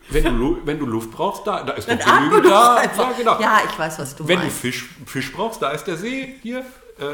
[0.09, 2.77] wenn, du, wenn du Luft brauchst, da, da ist Dann doch da.
[2.77, 3.11] einfach.
[3.11, 3.41] Ja, genau.
[3.41, 4.57] Ja, ich weiß, was du wenn meinst.
[4.57, 6.61] du Fisch, Fisch brauchst, da ist der See hier.
[6.99, 7.05] Äh,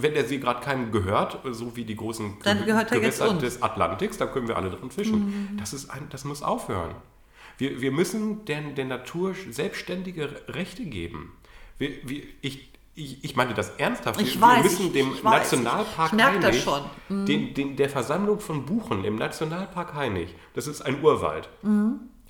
[0.00, 3.32] wenn der See gerade keinem gehört, so wie die großen Dann er Gewässer.
[3.34, 3.40] Mhm.
[3.40, 5.56] des Atlantiks, da können wir alle drin fischen.
[5.58, 6.94] Das, ist ein, das muss aufhören.
[7.56, 11.32] Wir, wir müssen der, der Natur selbstständige Rechte geben.
[11.78, 14.20] Wir, wir, ich, ich, ich meine das ernsthaft.
[14.20, 15.22] Ich wir, weiß, wir müssen ich- dem ich.
[15.24, 16.12] Nationalpark
[16.52, 16.82] schon.
[17.08, 17.26] Mhm.
[17.26, 21.48] Den, den, der Versammlung von Buchen im Nationalpark Hainich, das ist ein Urwald.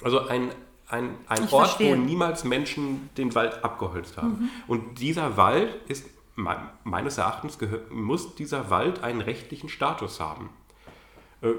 [0.02, 0.50] Also ein,
[0.88, 1.44] ein, ein Mhm.
[1.46, 1.96] Ich Ort, verstehe.
[1.96, 2.00] Mhm.
[2.02, 4.50] wo niemals Menschen den Wald abgeholzt haben.
[4.66, 7.58] Und dieser Wald ist, me- meines Erachtens,
[7.90, 10.50] muss dieser Wald einen rechtlichen Status haben.
[11.42, 11.50] Äh,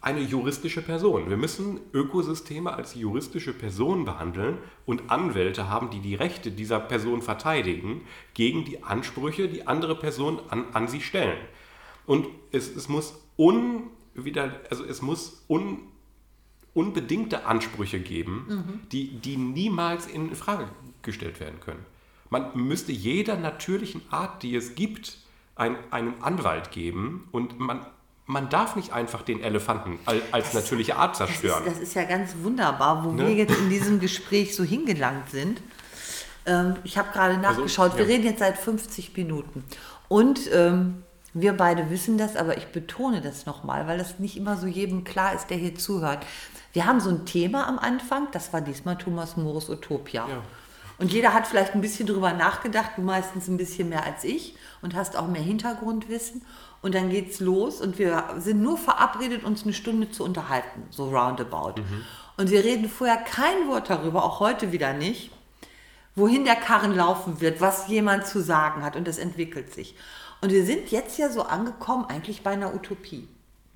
[0.00, 1.28] Eine juristische Person.
[1.28, 7.20] Wir müssen Ökosysteme als juristische Person behandeln und Anwälte haben, die die Rechte dieser Person
[7.20, 11.36] verteidigen gegen die Ansprüche, die andere Personen an, an sie stellen.
[12.06, 15.80] Und es, es muss unwider, also es muss un,
[16.78, 20.68] unbedingte Ansprüche geben, die, die niemals in Frage
[21.02, 21.84] gestellt werden können.
[22.30, 25.18] Man müsste jeder natürlichen Art, die es gibt,
[25.56, 27.84] ein, einen Anwalt geben und man,
[28.26, 31.64] man darf nicht einfach den Elefanten als, als natürliche Art Das zerstören.
[31.66, 33.26] ist, das ist ja ganz wunderbar, wo Ne?
[33.26, 35.60] wir jetzt in diesem Gespräch so hingelangt sind.
[36.46, 38.16] Ähm, ich habe gerade nachgeschaut, wir Also, ja.
[38.16, 39.64] reden jetzt seit 50 Minuten.
[40.08, 41.02] Und ähm,
[41.34, 45.04] wir beide wissen das, aber ich betone das nochmal, weil das nicht immer so jedem
[45.04, 46.24] klar ist, der hier zuhört.
[46.78, 50.28] Wir haben so ein Thema am Anfang, das war diesmal Thomas Moores Utopia.
[50.28, 50.42] Ja.
[50.98, 54.54] Und jeder hat vielleicht ein bisschen drüber nachgedacht, du meistens ein bisschen mehr als ich
[54.80, 56.42] und hast auch mehr Hintergrundwissen.
[56.80, 61.08] Und dann geht's los und wir sind nur verabredet, uns eine Stunde zu unterhalten, so
[61.08, 61.82] roundabout.
[62.36, 65.32] Und wir reden vorher kein Wort darüber, auch heute wieder nicht,
[66.14, 69.96] wohin der Karren laufen wird, was jemand zu sagen hat und das entwickelt sich.
[70.40, 73.26] Und wir sind jetzt ja so angekommen, eigentlich bei einer Utopie.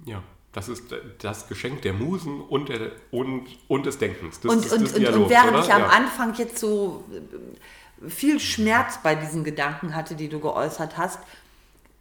[0.04, 0.22] Ja,
[0.52, 0.84] das ist
[1.20, 4.40] das Geschenk der Musen und, der, und, und des Denkens.
[4.40, 5.64] Des, Und, des, und, des und, und während oder?
[5.64, 5.88] ich am Ja.
[5.88, 11.20] Anfang jetzt so äh, viel Schmerz bei diesen Gedanken hatte, die du geäußert hast,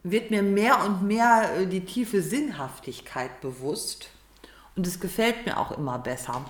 [0.03, 4.09] wird mir mehr und mehr äh, die tiefe Sinnhaftigkeit bewusst.
[4.75, 6.43] Und es gefällt mir auch immer besser.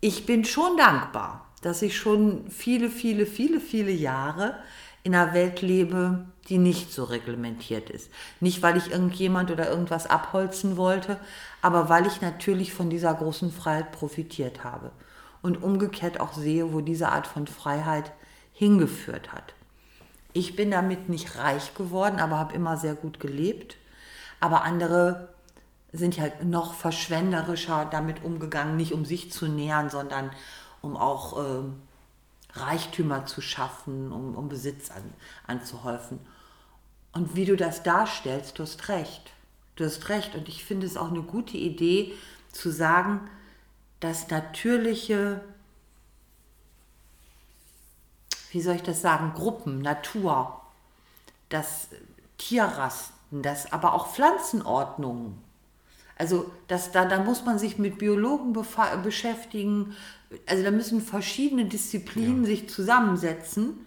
[0.00, 4.56] Ich bin schon dankbar, dass ich schon viele, viele, viele, viele Jahre
[5.02, 8.10] in einer Welt lebe, die nicht so reglementiert ist.
[8.40, 11.18] Nicht, weil ich irgendjemand oder irgendwas abholzen wollte,
[11.62, 14.90] aber weil ich natürlich von dieser großen Freiheit profitiert habe.
[15.42, 18.12] Und umgekehrt auch sehe, wo diese Art von Freiheit
[18.52, 19.54] hingeführt hat.
[20.32, 23.76] Ich bin damit nicht reich geworden, aber habe immer sehr gut gelebt.
[24.40, 25.28] Aber andere
[25.92, 30.30] sind ja noch verschwenderischer damit umgegangen, nicht um sich zu nähern, sondern
[30.80, 31.76] um auch ähm,
[32.52, 35.02] Reichtümer zu schaffen, um, um Besitz an,
[35.46, 36.18] anzuhäufen.
[37.14, 39.32] Und wie du das darstellst, du hast recht.
[39.76, 40.34] Du hast recht.
[40.34, 42.12] Und ich finde es auch eine gute Idee
[42.52, 43.20] zu sagen,
[44.00, 45.40] dass natürliche,
[48.50, 50.60] wie soll ich das sagen, Gruppen, Natur,
[51.48, 51.88] dass
[52.36, 55.42] Tierrasten, dass aber auch Pflanzenordnungen,
[56.16, 58.52] also das, da, da muss man sich mit Biologen
[59.02, 59.96] beschäftigen.
[60.46, 63.84] Also da müssen verschiedene Disziplinen sich zusammensetzen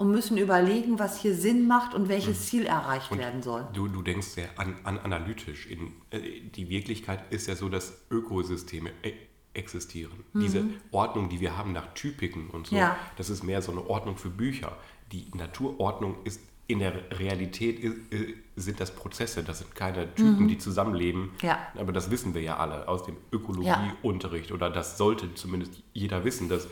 [0.00, 3.68] und müssen überlegen, was hier Sinn macht und welches Ziel erreicht werden soll.
[3.74, 5.66] Du, du denkst sehr an, an analytisch.
[5.66, 9.12] In, äh, die Wirklichkeit ist ja so, dass Ökosysteme e
[9.52, 10.24] existieren.
[10.32, 12.80] Diese Ordnung, die wir haben nach Typiken und so, Mhm.
[12.80, 12.96] Ja.
[13.16, 14.74] das ist mehr so eine Ordnung für Bücher.
[15.12, 20.56] Die Naturordnung ist in der Realität äh, sind das Prozesse, das sind keine Typen, die
[20.56, 21.22] zusammenleben.
[21.24, 21.30] Mhm.
[21.42, 21.58] Ja.
[21.76, 26.48] Aber das wissen wir ja alle aus dem Ökologieunterricht oder das sollte zumindest jeder wissen,
[26.48, 26.66] dass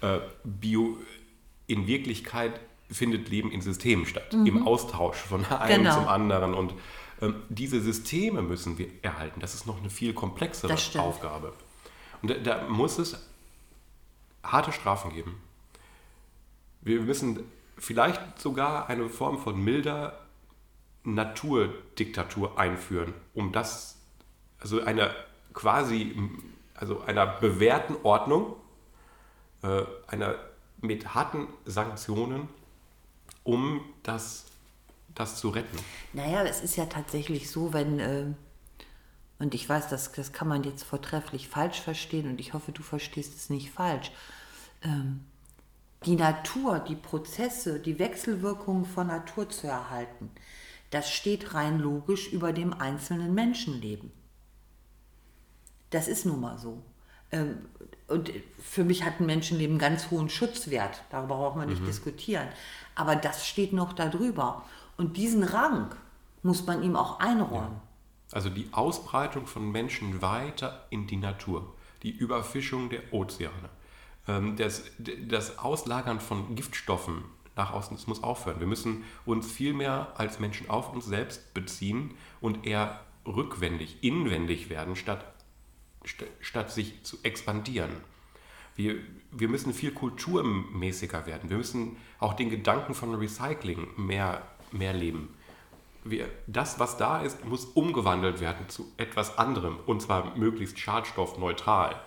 [0.00, 0.96] äh, Bio
[1.66, 2.60] in Wirklichkeit
[2.90, 5.84] findet Leben in Systemen statt, im Austausch von einem Mhm.
[5.84, 5.94] Genau.
[5.96, 6.54] zum anderen.
[6.54, 6.74] Und
[7.20, 9.40] ähm, diese Systeme müssen wir erhalten.
[9.40, 10.72] Das ist noch eine viel komplexere.
[11.00, 11.52] Aufgabe.
[12.22, 13.26] Und da, da muss es
[14.42, 15.40] harte Strafen geben.
[16.82, 17.40] Wir müssen
[17.78, 20.20] vielleicht sogar eine Form von milder
[21.04, 23.98] Naturdiktatur einführen, um das,
[24.60, 25.10] also einer
[25.52, 26.16] quasi,
[26.74, 28.56] also einer bewährten Ordnung,
[29.62, 30.36] äh, einer
[30.86, 32.48] mit harten Sanktionen,
[33.44, 34.46] um das,
[35.14, 35.78] das zu retten.
[36.12, 38.26] Naja, es ist ja tatsächlich so, wenn, äh,
[39.38, 42.82] und ich weiß, das, das kann man jetzt vortrefflich falsch verstehen und ich hoffe, du
[42.82, 44.10] verstehst es nicht falsch.
[44.82, 45.24] Ähm,
[46.04, 50.30] die Natur, die Prozesse, die Wechselwirkungen von Natur zu erhalten,
[50.90, 54.12] das steht rein logisch über dem einzelnen Menschenleben.
[55.90, 56.82] Das ist nun mal so.
[57.32, 57.68] Ähm,
[58.08, 58.30] Und
[58.62, 61.02] für mich hat ein Menschenleben ganz hohen Schutzwert.
[61.10, 62.46] Darüber braucht man nicht diskutieren.
[62.94, 64.64] Aber das steht noch darüber.
[64.96, 65.94] Und diesen Rang
[66.42, 67.80] muss man ihm auch einräumen.
[68.32, 71.72] Also die Ausbreitung von Menschen weiter in die Natur.
[72.02, 73.68] die Überfischung der Ozeane,
[74.28, 77.24] ähm, das, das Auslagern von Giftstoffen
[77.56, 78.60] nach außen, das muss aufhören.
[78.60, 84.68] Wir müssen uns viel mehr als Menschen auf uns selbst beziehen und eher rückwendig, inwendig
[84.68, 85.24] werden, statt,
[86.40, 87.90] statt sich zu expandieren.
[88.76, 88.96] Wir,
[89.32, 91.48] wir müssen viel kulturmäßiger werden.
[91.48, 95.34] Wir müssen auch den Gedanken von Recycling mehr, mehr leben.
[96.04, 102.00] Wir, das, was da ist, muss umgewandelt werden zu etwas anderem und zwar möglichst schadstoffneutral.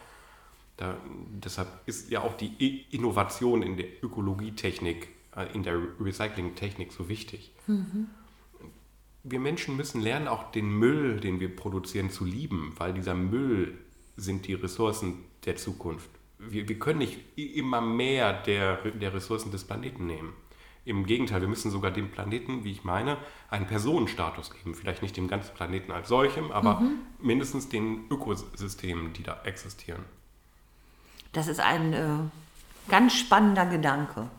[0.77, 0.95] Da,
[1.43, 7.51] deshalb ist ja auch die Innovation in der Ökologietechnik, äh, in der Recyclingtechnik so wichtig.
[7.67, 8.07] Mhm.
[9.23, 13.77] Wir Menschen müssen lernen, auch den Müll, den wir produzieren, zu lieben, weil dieser Müll
[14.19, 16.09] sind die Ressourcen der Zukunft
[16.39, 20.33] wir, wir können nicht immer mehr der, der Ressourcen des Planeten nehmen.
[20.85, 23.17] Im Gegenteil, wir müssen sogar dem Planeten, wie ich meine,
[23.49, 24.73] einen Personenstatus geben.
[24.73, 26.99] Vielleicht nicht dem ganzen Planeten als solchem, aber mhm.
[27.21, 30.03] mindestens den Ökosystemen, die da existieren.
[31.33, 32.07] Das ist ein äh,
[32.89, 34.29] ganz spannender Gedanke.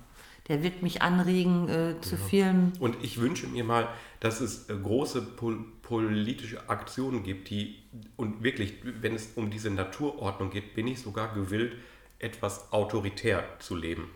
[0.48, 2.20] Der wird mich anregen äh, zu ja.
[2.28, 2.72] vielen.
[2.80, 3.86] Und ich wünsche mir mal,
[4.18, 7.82] dass es äh, große pol politische Aktionen gibt, die
[8.16, 11.72] und wirklich, wenn es um diese Naturordnung geht, bin ich sogar gewillt,
[12.20, 14.08] etwas autoritär zu leben.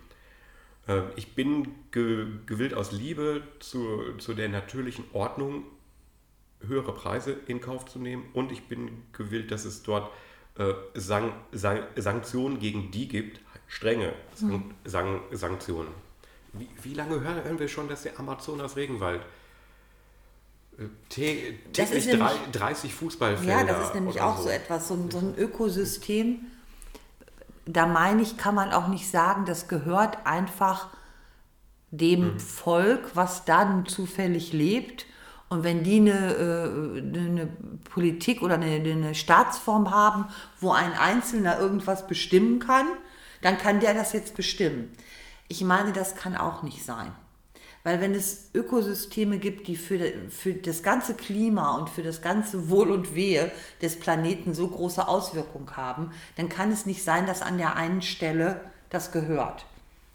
[0.87, 5.65] Äh, ich bin ge gewillt aus Liebe zu, zu der natürlichen Ordnung
[6.65, 10.13] höhere Preise in Kauf zu nehmen und ich bin gewillt, dass es dort
[10.57, 15.91] äh, San San Sanktionen gegen die gibt, strenge San San Sanktionen.
[16.53, 19.23] Wie, wie, lange hören wir schon, dass der Amazonas-Regenwald
[20.79, 23.53] äh, täglich nämlich, 30 Fußballfelder.
[23.53, 26.47] Ja, das ist nämlich auch so, so etwas, so, so ein Ökosystem,
[27.67, 30.89] da meine ich, kann man auch nicht sagen, das gehört einfach
[31.91, 32.41] dem mhm.
[32.41, 35.07] Volk, was dann zufällig lebt.
[35.49, 37.49] Und wenn die eine, äh, eine
[37.91, 40.27] Politik oder eine, eine Staatsform haben,
[40.61, 42.87] wo ein Einzelner irgendwas bestimmen kann,
[43.43, 44.91] dann kann der das jetzt bestimmen.
[45.49, 47.13] Ich meine, das kann auch nicht sein.
[47.85, 52.71] Weil wenn es Ökosysteme gibt, die für, für das ganze Klima und für das ganze
[52.71, 57.43] Wohl und Wehe des Planeten so große Auswirkungen haben, dann kann es nicht sein, dass
[57.43, 59.67] an der einen Stelle das gehört.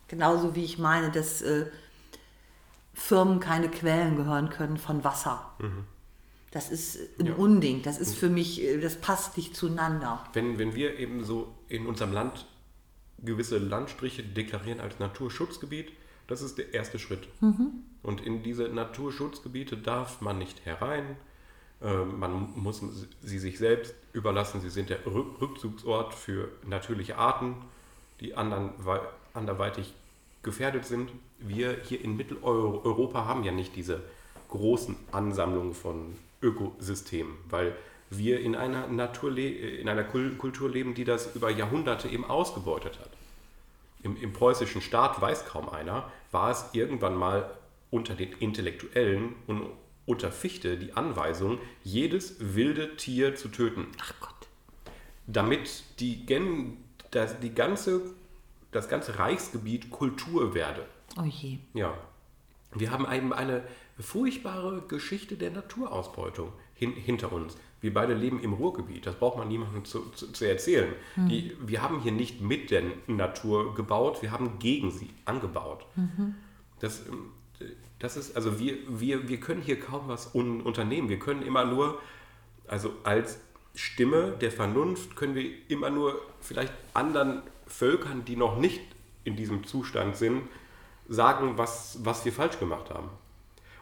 [0.07, 1.67] Genauso wie ich meine, dass äh,
[2.95, 5.53] Firmen keine Quellen gehören können von Wasser.
[5.59, 5.85] Mhm.
[6.49, 7.33] Das ist ein ja.
[7.35, 7.83] Unding.
[7.83, 10.25] Das ist für mich, äh, das passt nicht zueinander.
[10.33, 12.47] Wenn, wenn wir eben so in unserem Land
[13.19, 15.91] gewisse Landstriche deklarieren als Naturschutzgebiet,
[16.29, 17.27] das ist der erste Schritt.
[17.41, 17.83] Mhm.
[18.03, 21.17] Und in diese Naturschutzgebiete darf man nicht herein.
[21.81, 22.81] Äh, man muss
[23.21, 24.61] sie sich selbst überlassen.
[24.61, 27.55] Sie sind der Rückzugsort für natürliche Arten,
[28.19, 28.71] die anderen,
[29.33, 29.93] anderweitig
[30.43, 31.11] gefährdet sind.
[31.39, 34.01] Wir hier in Mitteleuropa haben ja nicht diese
[34.49, 37.75] großen Ansammlungen von Ökosystemen, weil
[38.09, 43.09] wir in einer, Natur in einer Kultur leben, die das über Jahrhunderte eben ausgebeutet hat.
[44.01, 47.49] Im, Im preußischen Staat weiß kaum einer, war es irgendwann mal
[47.91, 49.67] unter den Intellektuellen und
[50.05, 53.87] unter Fichte die Anweisung, jedes wilde Tier zu töten.
[54.01, 54.47] Ach Gott.
[55.27, 56.25] Damit die,
[57.11, 58.01] das, die ganze,
[58.71, 60.85] das ganze Reichsgebiet Kultur werde.
[61.17, 61.59] Oh je.
[61.73, 61.95] Ja.
[62.73, 63.63] Wir haben eben eine
[63.99, 67.55] furchtbare Geschichte der Naturausbeutung hin, hinter uns.
[67.81, 70.93] Wir beide leben im Ruhrgebiet, das braucht man niemandem zu, zu, zu erzählen.
[71.15, 71.29] Mhm.
[71.29, 75.85] Die, wir haben hier nicht mit der Natur gebaut, wir haben gegen sie angebaut.
[75.95, 76.35] Mhm.
[76.79, 77.03] Das,
[77.99, 81.09] das ist, also wir, wir, wir können hier kaum was un, unternehmen.
[81.09, 81.99] Wir können immer nur,
[82.67, 83.39] also als
[83.75, 88.81] Stimme der Vernunft können wir immer nur vielleicht anderen Völkern, die noch nicht
[89.23, 90.43] in diesem Zustand sind,
[91.07, 93.09] sagen, was, was wir falsch gemacht haben.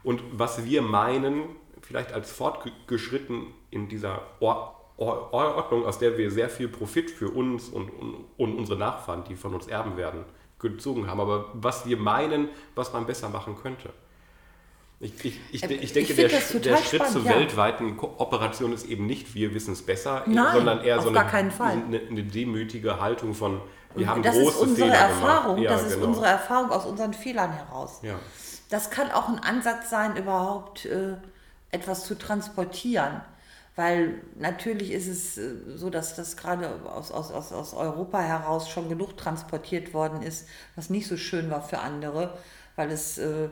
[0.03, 1.43] Und was wir meinen,
[1.87, 7.89] vielleicht als fortgeschritten in dieser Ordnung, aus der wir sehr viel Profit für uns und,
[7.89, 10.25] und, und, unsere Nachfahren, die von uns erben werden,
[10.59, 11.21] gezogen haben.
[11.21, 13.89] Aber was wir meinen, was man besser machen könnte.
[14.99, 17.35] Ich, ich, ich, äh, ich denke, der, der, Schritt spannend, zur ja.
[17.39, 21.99] weltweiten Kooperation ist eben nicht, wir wissen es besser, Nein, sondern eher so eine, eine,
[22.09, 23.61] eine, demütige Haltung von,
[23.93, 26.07] wir haben das große ist unsere Fehler Erfahrung, ja, das ist genau.
[26.07, 27.99] unsere Erfahrung aus unseren Fehlern heraus.
[28.01, 28.15] Ja.
[28.71, 31.17] Das kann auch ein Ansatz sein, überhaupt äh,
[31.77, 33.21] etwas zu transportieren.
[33.77, 38.69] Weil natürlich ist es äh, so, dass das gerade aus, aus, aus, aus Europa heraus
[38.69, 42.37] schon genug transportiert worden ist, was nicht so schön war für andere,
[42.75, 43.49] weil es äh,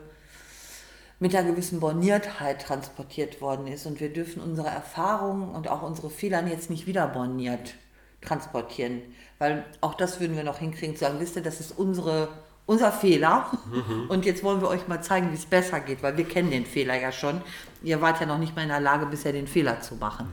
[1.20, 3.86] mit einer gewissen Borniertheit transportiert worden ist.
[3.86, 7.74] Und wir dürfen unsere Erfahrungen und auch unsere Fehler jetzt nicht wieder borniert
[8.20, 9.02] transportieren.
[9.38, 12.28] Weil auch das würden wir noch hinkriegen, zu sagen, wisst ihr, das ist unsere
[12.66, 13.50] unser Fehler.
[13.72, 14.10] Mhm.
[14.10, 16.66] Und jetzt wollen wir euch mal zeigen, wie es besser geht, weil wir kennen den
[16.66, 17.40] Fehler ja schon.
[17.86, 20.28] Ihr wart ja noch nicht mal in der Lage, bisher den Fehler zu machen.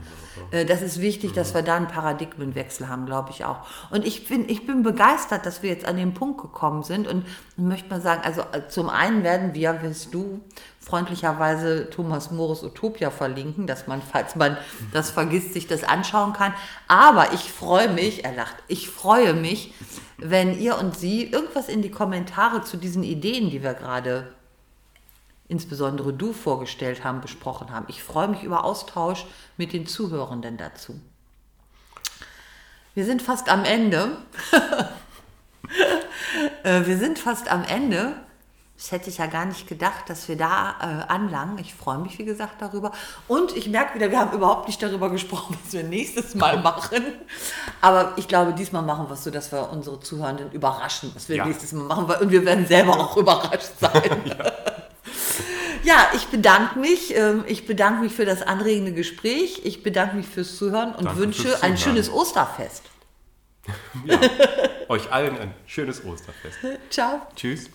[0.50, 3.58] Äh, Das ist wichtig, dass wir da einen Paradigmenwechsel haben, glaube ich auch.
[3.90, 7.24] Und ich bin, ich bin begeistert, dass wir jetzt an den Punkt gekommen sind und
[7.56, 10.40] möchte mal sagen, also äh, zum einen werden wir, wirst du,
[10.80, 14.58] freundlicherweise Thomas Morris Utopia verlinken, dass man, falls man
[14.92, 16.52] das vergisst, sich das anschauen kann.
[16.88, 19.72] Aber ich freue mich, er lacht, ich freue mich,
[20.18, 24.28] wenn ihr und sie irgendwas in die Kommentare zu diesen Ideen, die wir gerade
[25.54, 27.86] insbesondere du vorgestellt haben, besprochen haben.
[27.88, 29.24] Ich freue mich über Austausch
[29.56, 31.00] mit den Zuhörenden dazu.
[32.94, 34.16] Wir sind fast am Ende.
[36.64, 38.12] Äh, wir sind fast am Ende.
[38.76, 41.58] Das hätte ich ja gar nicht gedacht, dass wir da äh, anlangen.
[41.58, 42.90] Ich freue mich, wie gesagt, darüber.
[43.28, 47.04] Und ich merke wieder, wir haben überhaupt nicht darüber gesprochen, was wir nächstes Mal machen.
[47.80, 51.36] Aber ich glaube, diesmal machen wir es so, dass wir unsere Zuhörenden überraschen, was wir
[51.36, 51.46] Ja.
[51.46, 52.06] nächstes Mal machen.
[52.20, 54.02] Und wir werden selber auch überrascht sein.
[54.26, 54.52] Ja,
[55.82, 57.14] ja, ich bedanke mich.
[57.14, 59.60] Ähm, ich bedanke mich für das anregende Gespräch.
[59.64, 62.82] Ich bedanke mich fürs Zuhören und Danke wünsche ein schönes Osterfest.
[64.04, 64.20] Ja,
[64.90, 66.58] euch allen ein schönes Osterfest.
[66.90, 67.22] Ciao.
[67.34, 67.70] Tschüss.